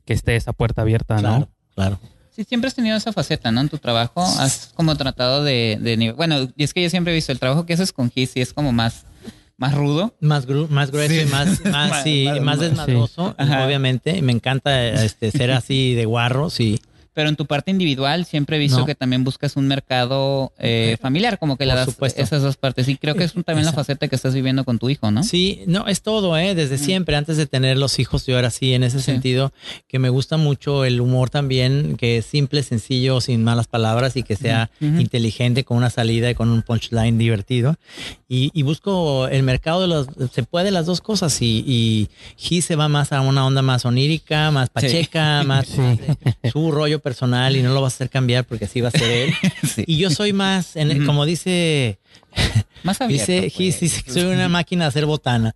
que 0.05 0.13
esté 0.13 0.37
esa 0.37 0.53
puerta 0.53 0.83
abierta, 0.83 1.17
¿no? 1.17 1.21
Claro, 1.21 1.49
claro. 1.75 1.99
Sí, 2.31 2.45
siempre 2.45 2.69
has 2.69 2.75
tenido 2.75 2.97
esa 2.97 3.13
faceta, 3.13 3.53
¿no? 3.53 3.61
En 3.61 3.69
tu 3.69 3.79
trabajo 3.79 4.23
has 4.23 4.73
como 4.75 4.97
tratado 4.97 5.45
de, 5.45 5.79
de 5.81 5.97
nivel- 5.99 6.17
Bueno, 6.17 6.49
y 6.57 6.65
es 6.65 6.73
que 6.73 6.83
yo 6.83 6.89
siempre 6.91 7.13
he 7.13 7.15
visto 7.15 7.31
el 7.31 7.39
trabajo 7.39 7.67
que 7.67 7.75
haces 7.75 7.93
con 7.93 8.09
Kiss 8.11 8.33
y 8.37 8.41
es 8.41 8.53
como 8.55 8.73
más, 8.73 9.05
más 9.59 9.75
rudo. 9.75 10.17
Más, 10.19 10.49
gru- 10.49 10.67
más 10.69 10.91
grueso 10.91 11.13
Sí. 11.15 11.21
y 11.21 11.27
más, 11.27 11.61
más, 11.67 11.91
Más- 11.91 12.03
sí, 12.03 12.25
más- 12.27 12.37
más 12.37 12.45
más- 12.45 12.61
desmadroso, 12.61 13.35
Ajá. 13.39 13.67
obviamente. 13.67 14.21
Me 14.23 14.33
encanta 14.33 14.83
este, 15.05 15.31
ser 15.31 15.51
así 15.53 15.95
de 15.95 16.07
guarros 16.07 16.59
y 16.59 16.81
Pero 17.15 17.29
en 17.29 17.37
tu 17.37 17.45
parte 17.47 17.71
individual 17.71 18.25
siempre 18.25 18.57
he 18.57 18.59
visto 18.59 18.79
No. 18.79 18.87
que 18.87 18.95
también 18.95 19.23
buscas 19.23 19.57
un 19.57 19.67
mercado 19.69 20.53
eh, 20.59 20.97
familiar, 21.01 21.39
como 21.39 21.57
que 21.59 21.67
le 21.67 21.75
das 21.75 21.85
supuesto. 21.87 22.23
esas 22.23 22.41
dos 22.43 22.57
partes. 22.57 22.89
Y 22.89 22.97
creo 22.97 23.15
que 23.15 23.25
es 23.25 23.35
un- 23.35 23.45
también 23.45 23.67
la 23.67 23.73
faceta 23.73 24.09
que 24.09 24.17
estás 24.17 24.33
viviendo 24.35 24.65
con 24.65 24.79
tu 24.79 24.89
hijo, 24.89 25.11
¿no? 25.11 25.23
Sí, 25.23 25.61
no, 25.67 25.87
es 25.89 26.01
todo, 26.03 26.37
¿eh? 26.39 26.55
Desde 26.55 26.79
siempre, 26.79 27.17
antes 27.17 27.37
de 27.37 27.47
tener 27.47 27.77
los 27.77 27.99
hijos, 27.99 28.25
yo 28.27 28.39
era 28.39 28.49
así, 28.49 28.73
en 28.73 28.83
ese 28.83 28.99
Sí. 29.01 29.05
sentido, 29.05 29.53
que 29.89 29.99
me 29.99 30.09
gusta 30.09 30.37
mucho 30.39 30.85
el 30.87 31.01
humor 31.01 31.29
también, 31.31 31.97
que 31.97 32.17
es 32.19 32.25
simple, 32.27 32.63
sencillo, 32.63 33.21
sin 33.21 33.45
malas 33.45 33.67
palabras 33.69 34.17
y 34.17 34.23
que 34.23 34.37
sea 34.37 34.71
inteligente, 34.81 35.65
con 35.65 35.77
una 35.77 35.91
salida 35.91 36.31
y 36.31 36.35
con 36.35 36.49
un 36.49 36.63
punchline 36.63 37.19
divertido. 37.19 37.77
Y, 38.35 38.51
y 38.55 38.63
busco 38.63 39.29
el 39.29 39.43
mercado 39.43 39.83
de 39.83 39.89
los, 39.89 40.07
se 40.33 40.43
puede 40.43 40.71
las 40.71 40.87
dos 40.87 41.03
cosas 41.03 41.43
y, 41.43 41.63
y 41.67 42.09
He 42.57 42.63
se 42.63 42.77
va 42.77 42.89
más 42.89 43.13
a 43.13 43.21
una 43.21 43.45
onda 43.45 43.61
más 43.61 43.85
onírica, 43.85 44.51
más 44.51 44.71
pacheca, 44.71 45.43
más, 45.47 45.67
Sí. 45.67 45.81
más 45.81 45.99
de 46.43 46.51
su 46.51 46.71
rollo 46.71 46.99
personal 47.01 47.55
y 47.57 47.63
no 47.63 47.75
lo 47.75 47.83
vas 47.83 47.93
a 47.93 47.97
hacer 47.97 48.09
cambiar 48.09 48.45
porque 48.47 48.65
así 48.65 48.81
va 48.81 48.89
a 48.89 48.93
ser 48.93 49.11
él. 49.11 49.35
Sí. 49.75 49.85
Y 49.87 49.99
yo 49.99 50.09
soy 50.09 50.33
más, 50.33 50.77
en 50.77 50.91
el- 50.91 51.05
como 51.05 51.27
dice 51.27 51.99
Más 52.85 53.01
abierto. 53.03 53.27
Dice, 53.33 53.41
pues. 53.43 53.53
Gis, 53.55 53.81
dice 53.81 54.03
que 54.03 54.11
soy 54.13 54.23
una 54.23 54.49
máquina 54.49 54.85
de 54.85 54.89
hacer 54.89 55.05
botana. 55.05 55.55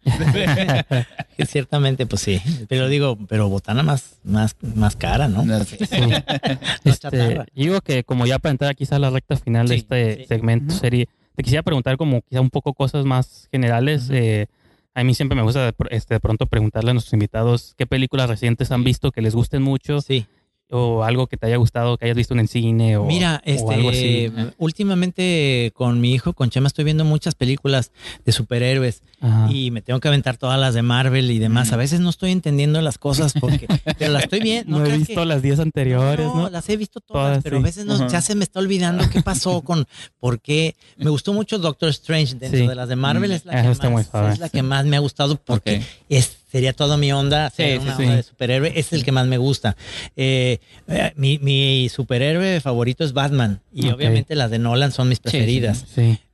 Que 1.37 1.47
Ciertamente, 1.47 2.05
pues 2.07 2.23
sí. 2.23 2.41
Pero 2.69 2.89
digo, 2.89 3.17
pero 3.29 3.49
botana 3.49 3.83
más, 3.83 4.17
más, 4.25 4.55
más 4.75 4.97
cara, 4.97 5.29
¿no? 5.29 5.45
No, 5.47 5.65
sí. 5.65 5.77
Sí. 5.79 6.01
No 6.03 6.93
Este, 6.93 7.45
digo 7.55 7.81
que 7.81 8.05
como 8.05 8.27
ya 8.27 8.39
para 8.39 8.51
entrar 8.53 8.77
quizás 8.77 8.93
a 8.97 8.99
la 8.99 9.11
recta 9.11 9.37
final 9.37 9.67
de 9.69 9.77
este 9.77 10.17
sí. 10.19 10.25
segmento 10.29 10.73
Ujú. 10.75 10.81
serie, 10.81 11.09
te 11.37 11.43
quisiera 11.43 11.63
preguntar 11.63 11.97
como 11.97 12.23
quizá 12.23 12.41
un 12.41 12.51
poco 12.51 12.73
cosas 12.73 13.05
más 13.05 13.49
generales. 13.53 14.09
Eh, 14.11 14.47
a 14.95 15.05
mí 15.05 15.15
siempre 15.15 15.37
me 15.37 15.43
gusta 15.43 15.73
este, 15.91 16.15
de 16.15 16.21
pronto 16.21 16.47
preguntarle 16.47 16.91
a 16.91 16.95
nuestros 16.95 17.13
invitados 17.13 17.75
qué 17.77 17.87
películas 17.87 18.31
recientes 18.31 18.73
han 18.73 18.83
visto 18.83 19.13
que 19.13 19.21
les 19.21 19.35
gusten 19.35 19.63
mucho 19.63 20.01
Sí. 20.01 20.27
O 20.71 21.05
algo 21.05 21.27
que 21.29 21.37
te 21.37 21.47
haya 21.47 21.57
gustado, 21.57 21.97
que 21.97 22.07
hayas 22.07 22.17
visto 22.17 22.35
en 22.35 22.41
el 22.41 22.49
cine 22.49 22.97
o, 22.97 23.05
Mira, 23.05 23.43
o 23.63 23.71
algo 23.71 23.91
así. 23.91 24.25
este, 24.27 24.53
últimamente 24.59 25.71
con 25.75 26.01
mi 26.01 26.13
hijo, 26.13 26.33
con 26.33 26.51
Chema, 26.51 26.67
estoy 26.69 26.85
viendo 26.85 27.05
muchas 27.05 27.35
películas 27.35 27.93
de 28.25 28.33
superhéroes 28.33 29.03
Ajá. 29.21 29.49
y 29.51 29.71
me 29.71 29.83
tengo 29.83 30.01
que 30.01 30.09
aventar 30.09 30.37
todas 30.37 30.59
las 30.59 30.75
de 30.75 30.83
Marvel 30.83 31.31
y 31.31 31.39
demás. 31.39 31.71
Mm. 31.71 31.75
A 31.75 31.77
veces 31.77 32.01
no 32.01 32.11
estoy 32.11 32.33
entendiendo 32.33 32.81
las 32.83 32.99
cosas 32.99 33.33
porque, 33.41 33.67
pero 33.99 34.13
las 34.13 34.25
estoy 34.25 34.41
viendo. 34.41 34.79
no, 34.79 34.85
he 34.85 34.89
creas 34.89 34.99
visto 35.07 35.21
que- 35.21 35.27
las 35.27 35.43
10 35.43 35.61
anteriores, 35.61 36.27
¿no? 36.27 36.49
las 36.51 36.69
he 36.69 36.77
visto 36.77 37.01
todas, 37.01 37.27
Todas, 37.31 37.43
pero 37.45 37.57
sí. 37.57 37.63
a 37.63 37.65
veces 37.65 37.87
no, 37.87 38.09
ya 38.09 38.21
se 38.21 38.35
me 38.35 38.45
está 38.45 38.61
olvidando 38.61 39.09
qué 39.11 39.23
pasó 39.23 39.61
con, 39.63 39.87
por 40.19 40.41
qué. 40.41 40.77
Me 40.97 41.11
gustó 41.11 41.33
mucho 41.33 41.59
Doctor 41.59 41.89
Strange 41.91 42.35
dentro 42.37 42.59
Sí. 42.61 42.67
de 42.67 42.75
las 42.75 42.89
de 42.89 42.97
Marvel, 42.97 43.31
Mm. 43.31 43.35
es 43.35 43.45
la, 43.45 43.53
que 43.63 43.89
más, 43.91 44.07
es 44.33 44.39
la 44.39 44.47
sí. 44.49 44.53
que 44.53 44.63
más 44.63 44.85
me 44.87 44.97
ha 44.97 45.01
gustado 45.01 45.37
porque 45.37 45.83
es, 46.09 46.39
sería 46.51 46.73
toda 46.73 46.97
mi 46.97 47.13
onda, 47.13 47.51
sí, 47.51 47.63
una 47.81 47.97
sí. 47.97 48.03
onda 48.05 48.17
de 48.17 48.23
superhéroe, 48.23 48.73
es 48.77 48.93
el 48.93 49.05
que 49.05 49.13
más 49.13 49.27
me 49.27 49.39
gusta. 49.39 49.77
Eh, 50.17 50.59
eh, 50.89 51.13
mi, 51.17 51.39
mi 51.39 51.89
superhéroe 51.89 52.61
favorito 52.61 53.05
es 53.05 53.13
Batman 53.13 53.61
y 53.73 53.89
obviamente 53.91 54.35
las 54.35 54.51
de 54.51 54.59
Nolan 54.59 54.93
son 54.93 55.09
mis 55.09 55.19
Sí, 55.19 55.23
sí, 55.25 55.31
preferidas. 55.31 55.85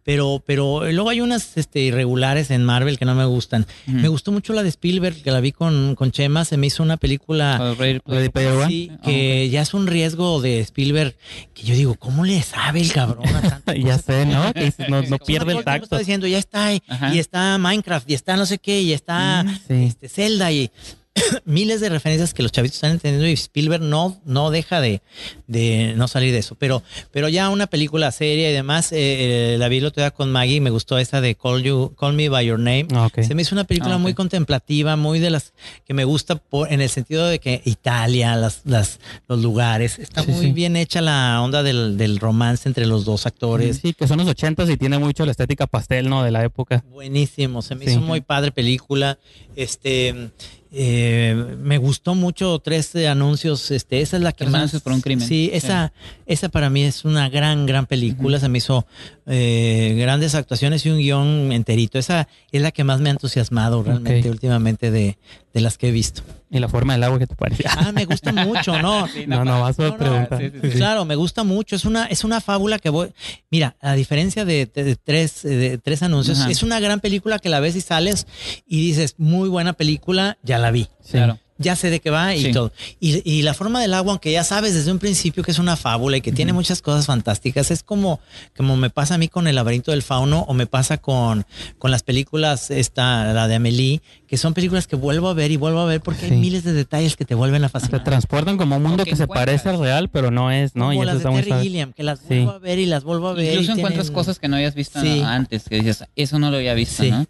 Pero, 0.05 0.43
pero 0.45 0.91
luego 0.91 1.11
hay 1.11 1.21
unas 1.21 1.57
este, 1.57 1.81
irregulares 1.81 2.51
en 2.51 2.65
Marvel 2.65 2.99
que 2.99 3.05
no 3.05 3.15
me 3.15 3.25
gustan. 3.25 3.67
Me 3.87 4.09
gustó 4.09 4.33
mucho 4.33 4.53
la 4.53 4.63
de 4.65 4.69
Spielberg, 4.69 5.23
que 5.23 5.31
la 5.31 5.41
vi 5.41 5.53
con, 5.53 5.95
con 5.95 6.11
Chema, 6.11 6.45
se 6.45 6.57
me 6.57 6.67
hizo 6.67 6.83
una 6.83 6.97
película 6.97 7.59
O 7.61 7.75
Ready 7.77 8.01
Player 8.01 8.19
Ready 8.21 8.29
Player 8.31 8.53
One. 8.53 8.69
Sí, 8.69 8.91
Ah, 8.93 9.01
que 9.05 9.49
ya 9.51 9.63
es 9.63 9.75
un 9.75 9.87
riesgo 9.87 10.41
de 10.43 10.59
Spielberg 10.61 11.15
que 11.55 11.63
yo 11.63 11.75
digo, 11.77 11.95
¿cómo 11.95 12.25
le 12.25 12.43
sabe 12.43 12.81
el 12.81 12.93
cabrón 12.93 13.27
a 13.29 13.41
tanta 13.43 13.75
ya 13.77 13.97
sé, 13.99 14.27
¿no? 14.27 14.53
Que 14.53 14.73
no, 14.89 15.19
pierde 15.19 15.53
el 15.53 15.65
tacto. 15.65 15.85
Está 15.85 15.99
diciendo, 15.99 16.27
ya 16.27 16.39
está, 16.39 16.75
y, 16.75 16.83
Ajá. 16.89 17.15
y 17.15 17.19
está 17.21 17.57
Minecraft, 17.59 18.11
y 18.11 18.15
está 18.15 18.37
no 18.37 18.45
sé 18.47 18.59
qué, 18.59 18.81
y 18.83 18.93
está 18.93 19.45
Sí. 19.69 19.85
este, 19.85 20.09
Zelda, 20.09 20.51
y 20.51 20.71
miles 21.45 21.81
de 21.81 21.89
referencias 21.91 22.33
que 22.33 22.43
los 22.43 22.53
chavitos 22.53 22.77
están 22.77 22.93
entendiendo 22.93 23.27
y 23.29 23.33
Spielberg 23.33 23.83
no, 23.83 24.21
no 24.25 24.51
deja 24.51 24.81
de, 24.81 25.03
de 25.47 25.93
no 25.97 26.09
salir 26.09 26.33
de 26.33 26.39
eso. 26.39 26.55
Pero, 26.55 26.83
pero 27.11 27.29
ya 27.29 27.51
una 27.51 27.67
película 27.67 28.11
seria 28.13 28.51
y 28.51 28.53
demás, 28.55 28.93
eh, 28.93 29.55
eh, 29.55 29.59
la 29.59 29.69
vi 29.69 29.79
el 29.79 29.85
otro 29.87 30.03
día 30.03 30.11
con 30.11 30.33
Maggie, 30.33 30.61
me 30.61 30.71
gustó 30.71 30.99
esa 30.99 31.21
de 31.21 31.35
Call, 31.35 31.63
you, 31.63 31.95
Call 31.99 32.15
Me 32.15 32.29
By 32.31 32.47
Your 32.47 32.59
Name. 32.59 32.87
Ah. 32.95 33.11
Se 33.23 33.35
me 33.35 33.43
hizo 33.43 33.55
una 33.55 33.65
película 33.65 33.95
Ah, 33.95 33.99
muy 33.99 34.15
contemplativa, 34.15 34.97
muy 34.97 35.19
de 35.19 35.31
las 35.31 35.53
que 35.85 35.93
me 35.93 36.05
gusta 36.05 36.37
por, 36.37 36.73
en 36.73 36.81
el 36.81 36.89
sentido 36.89 37.27
de 37.27 37.39
que 37.41 37.61
Italia, 37.67 38.35
las, 38.37 38.63
las, 38.65 38.99
los 39.29 39.41
lugares, 39.43 39.99
está 39.99 40.23
Sí, 40.23 40.31
muy 40.31 40.47
sí. 40.47 40.53
bien 40.53 40.77
hecha 40.77 41.03
la 41.03 41.43
onda 41.43 41.63
del, 41.63 41.99
del 41.99 42.19
romance 42.21 42.69
entre 42.69 42.87
los 42.87 43.05
dos 43.05 43.27
actores. 43.27 43.81
Sí, 43.83 43.93
que 43.93 44.07
son 44.09 44.19
los 44.19 44.29
ochentas 44.29 44.71
y 44.71 44.77
tiene 44.79 44.99
mucho 44.99 45.27
la 45.27 45.33
estética 45.33 45.67
pastel, 45.67 46.09
¿no? 46.09 46.23
De 46.23 46.31
la 46.31 46.43
época. 46.45 46.85
Buenísimo, 46.91 47.61
se 47.61 47.75
me 47.75 47.85
Sí. 47.85 47.91
hizo 47.93 48.01
muy 48.01 48.21
padre 48.23 48.51
película. 48.53 49.19
Este, 49.57 50.31
eh, 50.73 51.35
me 51.35 51.79
gustó 51.93 52.15
mucho 52.15 52.59
tres 52.59 52.97
anuncios. 52.97 53.71
Este, 53.71 54.01
esa 54.01 54.17
es 54.17 54.23
la 54.23 54.33
que 54.33 54.39
Tres 54.45 54.51
más. 54.51 54.59
anuncios 54.61 54.81
por 54.83 54.93
un 54.95 55.03
crimen. 55.03 55.29
Sí, 55.29 55.51
esa, 55.53 55.93
esa 56.25 56.49
para 56.49 56.71
mí 56.71 56.83
es 56.85 57.05
una 57.05 57.29
gran, 57.29 57.67
gran 57.67 57.85
película. 57.87 58.41
Se 58.41 58.49
me 58.49 58.59
hizo 58.59 58.87
eh, 59.27 59.95
grandes 59.99 60.35
actuaciones 60.35 60.85
y 60.87 60.91
un 60.91 60.99
guion 60.99 61.53
enterito. 61.53 61.99
Esa 61.99 62.29
es 62.51 62.63
la 62.63 62.71
que 62.73 62.83
más 62.83 63.01
me 63.01 63.11
ha 63.11 63.13
entusiasmado 63.13 63.83
realmente 63.83 64.31
últimamente 64.31 64.91
de, 64.91 65.19
de 65.53 65.61
las 65.61 65.77
que 65.77 65.89
he 65.89 65.93
visto. 65.93 66.23
Y 66.51 66.59
la 66.59 66.69
forma 66.69 66.93
del 66.95 67.03
agua 67.05 67.19
que 67.19 67.27
te 67.27 67.35
parecía. 67.35 67.71
Ah, 67.77 67.93
me 67.93 68.05
gusta 68.07 68.33
mucho, 68.47 68.81
¿no? 68.81 69.07
Sí, 69.09 69.25
no, 69.27 69.45
no, 69.45 69.61
vas 69.61 69.79
a 69.79 69.89
No, 69.89 69.97
preguntar. 69.97 70.39
sí, 70.39 70.51
sí, 70.63 70.71
sí. 70.73 70.77
Claro, 70.79 71.05
me 71.05 71.15
gusta 71.17 71.45
mucho. 71.45 71.77
Es 71.77 71.85
una, 71.85 72.07
es 72.07 72.25
una 72.25 72.41
fábula 72.41 72.79
que 72.79 72.89
voy. 72.91 73.09
Mira, 73.51 73.77
a 73.81 73.93
diferencia 73.95 74.45
de, 74.45 74.67
de- 74.67 74.85
de 74.85 74.97
tres, 74.97 75.45
eh, 75.45 75.49
de 75.49 75.79
tres 75.79 76.03
anuncios, 76.03 76.41
Ajá. 76.41 76.51
es 76.51 76.63
una 76.63 76.81
gran 76.81 77.01
película 77.01 77.39
que 77.39 77.49
la 77.51 77.61
ves 77.61 77.77
y 77.77 77.81
sales 77.83 78.27
y 78.67 78.81
dices, 78.87 79.15
muy 79.19 79.49
buena 79.51 79.73
película, 79.75 80.39
ya 80.43 80.59
la 80.59 80.71
vi. 80.71 80.89
Claro. 81.11 81.39
Ya 81.63 81.77
sé 81.77 81.91
de 81.91 82.01
qué 82.01 82.11
va 82.11 82.35
y 82.35 82.43
Sí. 82.45 82.53
todo. 82.53 82.73
Y, 83.01 83.23
y 83.31 83.43
la 83.43 83.55
forma 83.55 83.81
del 83.81 83.95
agua, 83.95 84.13
aunque 84.13 84.33
ya 84.33 84.45
sabes 84.45 84.75
desde 84.75 84.91
un 84.93 84.99
principio 84.99 85.43
que 85.43 85.51
es 85.51 85.59
una 85.59 85.77
fábula 85.77 86.17
y 86.17 86.21
que 86.21 86.33
tiene 86.33 86.53
muchas 86.53 86.83
cosas 86.83 87.07
fantásticas, 87.07 87.71
es 87.71 87.83
como, 87.83 88.21
como 88.57 88.77
me 88.77 88.91
pasa 88.91 89.15
a 89.15 89.19
mí 89.19 89.29
con 89.29 89.47
El 89.47 89.55
laberinto 89.57 89.91
del 89.91 90.03
fauno 90.03 90.41
o 90.49 90.55
me 90.55 90.67
pasa 90.67 90.99
con, 90.99 91.47
con 91.79 91.91
las 91.91 92.03
películas, 92.03 92.71
esta, 92.71 93.33
la 93.33 93.49
de 93.49 93.55
Amelie, 93.55 94.03
que 94.27 94.37
son 94.39 94.55
películas 94.55 94.87
que 94.87 94.97
vuelvo 94.97 95.29
a 95.29 95.35
ver 95.35 95.51
y 95.51 95.57
vuelvo 95.57 95.81
a 95.81 95.85
ver 95.87 96.01
porque 96.01 96.27
Sí. 96.27 96.35
hay 96.35 96.41
miles 96.41 96.65
de 96.65 96.73
detalles 96.73 97.17
que 97.17 97.25
te 97.25 97.35
vuelven 97.35 97.65
a 97.65 97.69
Te 97.69 97.73
fascinar. 97.73 98.03
transportan 98.05 98.57
como 98.57 98.77
un 98.77 98.83
mundo 98.83 99.05
que 99.05 99.11
que 99.11 99.17
se 99.17 99.27
parece 99.27 99.69
al 99.69 99.79
real, 99.79 100.09
pero 100.09 100.31
no 100.31 100.51
es, 100.51 100.75
¿no? 100.75 100.85
como 100.87 100.93
y 100.95 100.97
eso 100.97 101.05
las 101.05 101.15
de 101.15 101.19
está 101.19 101.31
muy 101.31 101.43
Terry. 101.43 101.63
Gilliam, 101.63 101.93
que 101.93 102.03
las 102.03 102.19
Sí. 102.21 102.25
vuelvo 102.29 102.51
a 102.53 102.59
ver 102.59 102.79
y 102.79 102.87
las 102.87 103.05
vuelvo 103.05 103.29
a 103.29 103.33
ver. 103.35 103.53
Incluso 103.53 103.73
y 103.73 103.75
encuentras 103.75 104.07
tienen- 104.07 104.15
cosas 104.15 104.39
que 104.39 104.49
no 104.49 104.57
habías 104.57 104.75
visto 104.75 105.01
Sí. 105.03 105.21
antes, 105.25 105.65
que 105.69 105.77
dices, 105.77 106.05
eso 106.17 106.39
no 106.39 106.51
lo 106.51 106.57
había 106.57 106.73
visto, 106.75 107.03
Sí. 107.03 107.11
¿no? 107.11 107.27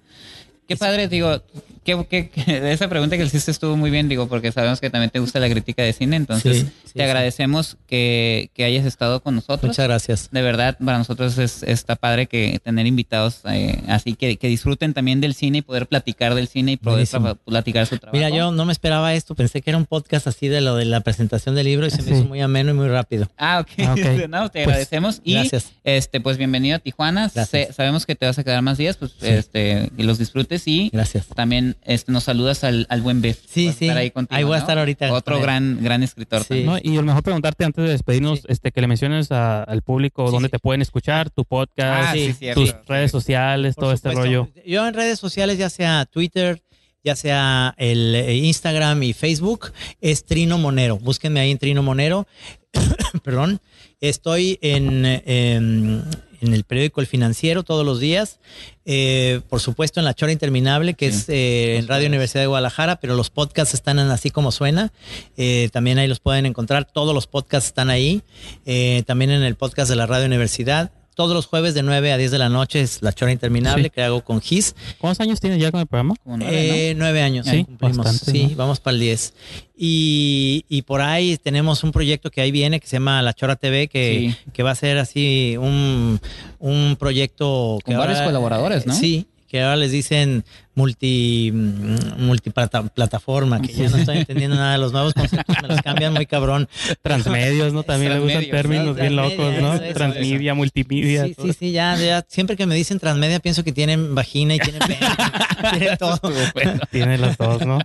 Qué 0.68 0.77
padre, 0.77 1.09
digo, 1.09 1.42
que, 1.85 2.07
que- 2.07 2.29
que 2.31 2.73
esa 2.73 2.88
pregunta 2.88 3.16
que 3.16 3.23
le 3.23 3.29
hiciste 3.29 3.51
estuvo 3.51 3.77
muy 3.77 3.90
bien, 3.90 4.09
digo, 4.09 4.29
porque 4.29 4.53
sabemos 4.53 4.81
que 4.81 4.90
también 4.90 5.11
te 5.11 5.18
gusta 5.18 5.40
la 5.40 5.49
crítica 5.51 5.83
de 5.83 5.92
cine, 5.92 6.16
entonces 6.16 6.59
Sí, 6.59 6.62
sí, 6.64 6.92
te 6.95 6.99
sí. 6.99 7.03
agradecemos 7.03 7.77
que, 7.87 8.51
que 8.55 8.64
hayas 8.64 8.87
estado 8.87 9.21
con 9.23 9.35
nosotros. 9.35 9.71
Muchas 9.71 9.87
gracias. 9.87 10.29
De 10.31 10.42
verdad, 10.42 10.77
para 10.85 10.99
nosotros 10.99 11.37
es, 11.38 11.62
está 11.62 11.97
padre 11.97 12.27
que 12.27 12.61
tener 12.62 12.87
invitados 12.87 13.40
eh, 13.51 13.83
así 13.88 14.14
que, 14.14 14.37
que 14.37 14.49
disfruten 14.49 14.95
también 14.95 15.21
del 15.21 15.35
cine 15.35 15.59
y 15.59 15.62
poder 15.62 15.87
platicar 15.87 16.35
del 16.35 16.49
cine 16.49 16.73
y 16.73 16.77
poder 16.77 17.07
platicar 17.45 17.87
su 17.87 17.99
trabajo. 17.99 18.16
Mira, 18.16 18.31
yo 18.31 18.53
no 18.53 18.64
me 18.64 18.73
esperaba 18.73 19.14
esto, 19.14 19.35
pensé 19.35 19.61
que 19.62 19.71
era 19.71 19.77
un 19.79 19.87
podcast 19.87 20.27
así 20.27 20.49
de 20.49 20.61
lo 20.61 20.77
de 20.77 20.85
la 20.85 21.01
presentación 21.01 21.55
del 21.55 21.66
libro 21.66 21.87
y 21.87 21.90
se 21.90 22.03
me 22.03 22.12
hizo 22.16 22.25
muy 22.25 22.40
ameno 22.40 22.71
y 22.71 22.75
muy 22.75 22.88
rápido. 22.88 23.29
Ah, 23.37 23.61
ok. 23.61 23.68
Ah, 23.87 23.92
ok. 23.95 24.29
no, 24.29 24.51
te 24.51 24.64
Pues, 24.64 24.66
agradecemos. 24.68 25.21
Y 25.25 25.35
gracias. 25.35 25.73
este, 25.85 26.21
pues 26.21 26.37
bienvenido 26.38 26.77
a 26.77 26.79
Tijuana. 26.79 27.29
Sé- 27.29 27.73
sabemos 27.73 28.07
que 28.07 28.14
te 28.14 28.27
vas 28.27 28.38
a 28.38 28.45
quedar 28.45 28.62
más 28.62 28.79
días, 28.79 28.97
pues 28.97 29.12
Sí. 29.18 29.27
este, 29.29 29.90
que 29.97 30.05
los 30.05 30.18
disfrutes 30.18 30.66
y 30.68 30.90
Gracias. 30.92 31.27
también 31.29 31.72
este, 31.85 32.13
nos 32.13 32.25
saludas 32.25 32.65
al, 32.65 32.87
al 32.89 33.01
buen 33.03 33.21
Beth. 33.23 33.39
Sí, 33.49 33.69
a 33.69 33.73
sí. 33.73 33.85
estar 33.87 33.99
ahí, 33.99 34.11
contigo, 34.11 34.37
Ahí 34.37 34.45
voy 34.45 34.55
a 34.55 34.57
¿no? 34.57 34.61
estar 34.63 34.79
ahorita 34.79 35.13
Otro 35.13 35.41
gran, 35.41 35.79
gran 35.83 36.03
escritor 36.03 36.43
Sí. 36.43 36.49
también. 36.49 36.67
¿no? 36.67 36.79
Y 36.83 36.93
a 36.97 37.01
lo 37.01 37.07
mejor 37.07 37.23
preguntarte 37.23 37.65
antes 37.65 37.85
de 37.85 37.91
despedirnos, 37.91 38.41
Sí. 38.41 38.47
este, 38.49 38.73
que 38.73 38.81
le 38.81 38.87
menciones 38.87 39.31
a- 39.33 39.63
al 39.63 39.83
público 39.83 40.27
Sí, 40.27 40.33
dónde 40.33 40.49
sí. 40.49 40.53
te 40.53 40.59
pueden 40.59 40.83
escuchar, 40.83 41.31
tu 41.31 41.45
podcast, 41.45 42.09
Ah, 42.09 42.13
sí, 42.13 42.27
sí, 42.27 42.33
cierto. 42.35 42.61
tus 42.61 42.75
redes 42.87 43.11
sociales, 43.11 43.75
Por 43.75 43.85
todo 43.85 43.93
este 43.93 44.11
rollo. 44.13 44.49
Yo 44.67 44.87
en 44.87 44.95
redes 44.95 45.19
sociales, 45.19 45.59
ya 45.59 45.71
sea 45.71 46.05
Twitter, 46.07 46.63
ya 47.05 47.17
sea 47.17 47.75
el 47.79 48.15
eh, 48.15 48.37
Instagram 48.37 49.03
y 49.03 49.13
Facebook, 49.13 49.73
es 50.01 50.25
Trino 50.25 50.57
Monero. 50.59 50.99
Búsquenme 50.99 51.41
ahí 51.41 51.51
en 51.51 51.59
Trino 51.59 51.83
Monero. 51.83 52.27
Perdón. 53.25 53.61
Estoy 54.01 54.59
en, 54.63 55.05
en, 55.05 56.05
en 56.42 56.55
el 56.55 56.64
periódico 56.64 57.00
El 57.00 57.07
Financiero 57.07 57.62
todos 57.62 57.85
los 57.87 58.00
días. 58.00 58.40
Eh, 58.85 59.40
por 59.48 59.61
supuesto, 59.61 60.00
en 60.00 60.05
La 60.05 60.14
Chora 60.14 60.33
Interminable, 60.33 60.94
que 60.94 61.11
Sí, 61.11 61.18
es 61.18 61.28
eh, 61.28 61.76
en 61.78 61.88
Radio. 61.88 62.09
Universidad 62.09 62.42
de 62.42 62.48
Guadalajara, 62.48 62.96
pero 62.96 63.14
los 63.14 63.31
podcasts 63.31 63.74
están 63.74 63.98
en 63.98 64.11
así 64.11 64.31
como 64.31 64.50
suena. 64.52 64.92
Eh, 65.37 65.70
también 65.72 65.98
ahí 65.98 66.09
los 66.09 66.20
pueden 66.20 66.46
encontrar. 66.46 66.85
Todos 66.85 67.14
los 67.14 67.26
podcasts 67.26 67.68
están 67.68 67.90
ahí. 67.90 68.22
Eh, 68.66 69.02
también 69.07 69.31
en 69.31 69.42
el 69.42 69.55
podcast 69.55 69.88
de 69.88 69.96
la 69.96 70.07
Radio 70.07 70.26
Universidad. 70.26 70.90
Todos 71.14 71.35
los 71.35 71.46
jueves 71.46 71.75
de 71.75 71.83
9 71.83 72.11
a 72.12 72.16
10 72.16 72.31
de 72.31 72.38
la 72.38 72.48
noche 72.48 72.81
es 72.81 73.03
La 73.03 73.12
Chora 73.12 73.33
Interminable 73.33 73.85
Sí. 73.85 73.90
que 73.90 74.03
hago 74.03 74.22
con 74.25 74.40
Gis. 74.40 74.75
¿Cuántos 74.98 75.20
años 75.20 75.40
tienes 75.40 75.61
ya 75.61 75.70
con 75.70 75.81
el 75.81 75.87
programa? 75.87 76.14
Como 76.25 76.38
nueve, 76.38 76.90
Eh, 76.90 76.94
nueve 76.96 77.20
años 77.22 77.46
Sí, 77.46 77.64
cumplimos. 77.64 77.98
bastante, 77.98 78.31
sí, 78.33 78.46
¿no? 78.48 78.57
vamos 78.57 78.81
para 78.81 78.94
el 78.94 79.01
10. 79.01 79.35
Y, 79.77 80.64
y 80.68 80.83
por 80.83 81.01
ahí 81.03 81.37
tenemos 81.37 81.83
un 81.85 81.92
proyecto 81.92 82.31
que 82.31 82.40
ahí 82.40 82.51
viene 82.51 82.81
que 82.81 82.87
se 82.87 82.96
llama 82.96 83.20
La 83.20 83.35
Chora 83.35 83.57
TV, 83.57 83.88
que, 83.88 84.33
Sí. 84.44 84.51
que 84.53 84.62
va 84.62 84.70
a 84.70 84.75
ser 84.75 84.96
así 84.98 85.57
un, 85.59 86.20
un 86.59 86.96
proyecto 86.98 87.79
que 87.85 87.92
Con 87.92 88.01
varios 88.01 88.20
colaboradores, 88.22 88.87
¿no? 88.87 88.94
Sí, 88.94 89.27
que 89.53 89.61
ahora 89.61 89.77
les 89.77 89.93
dicen 89.93 90.45
multi 90.75 91.51
mm, 91.53 92.25
multiplataforma, 92.25 93.61
que 93.61 93.71
ya 93.71 93.91
no 93.91 93.99
estoy 93.99 94.17
entendiendo 94.17 94.57
nada 94.57 94.73
de 94.73 94.79
los 94.79 94.93
nuevos 94.93 95.12
conceptos, 95.12 95.55
me 95.61 95.69
los 95.69 95.83
cambian 95.83 96.15
muy 96.15 96.25
cabrón. 96.25 96.71
Transmedios, 97.03 97.75
¿no? 97.75 97.83
También 97.83 98.15
le 98.15 98.21
gustan 98.21 98.49
términos 98.49 98.97
bien 98.97 99.15
locos, 99.15 99.55
¿no? 99.61 99.75
eso, 99.75 99.85
eso, 99.85 99.93
Transmedia, 99.93 100.55
multimedia. 100.55 101.27
Sí, 101.27 101.35
todo. 101.35 101.47
sí, 101.49 101.53
sí, 101.53 101.73
ya, 101.73 101.95
ya, 101.97 102.25
siempre 102.27 102.57
que 102.57 102.65
me 102.65 102.75
dicen 102.75 102.99
transmedia 102.99 103.41
pienso 103.41 103.62
que 103.62 103.73
tienen 103.73 104.15
vagina 104.15 104.55
y 104.55 104.59
tienen 104.59 104.81
pene, 104.81 105.07
tienen 105.79 105.99
todo. 105.99 106.19
Tiene 106.91 107.19
las 107.19 107.37
dos, 107.37 107.67
¿no? 107.67 107.79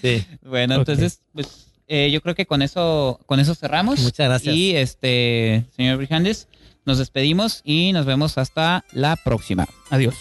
Sí. 0.00 0.24
Bueno, 0.42 0.76
entonces, 0.76 1.20
pues 1.32 1.66
eh, 1.88 2.12
yo 2.12 2.20
creo 2.20 2.36
que 2.36 2.46
con 2.46 2.62
eso, 2.62 3.18
con 3.26 3.40
eso 3.40 3.56
cerramos. 3.56 3.98
Muchas 3.98 4.28
gracias. 4.28 4.54
Y 4.54 4.76
este, 4.76 5.64
señor 5.74 5.96
Brijandes, 5.96 6.46
nos 6.84 6.98
despedimos 6.98 7.62
y 7.64 7.92
nos 7.92 8.06
vemos 8.06 8.38
hasta 8.38 8.84
la 8.92 9.16
próxima. 9.16 9.66
Adiós. 9.90 10.14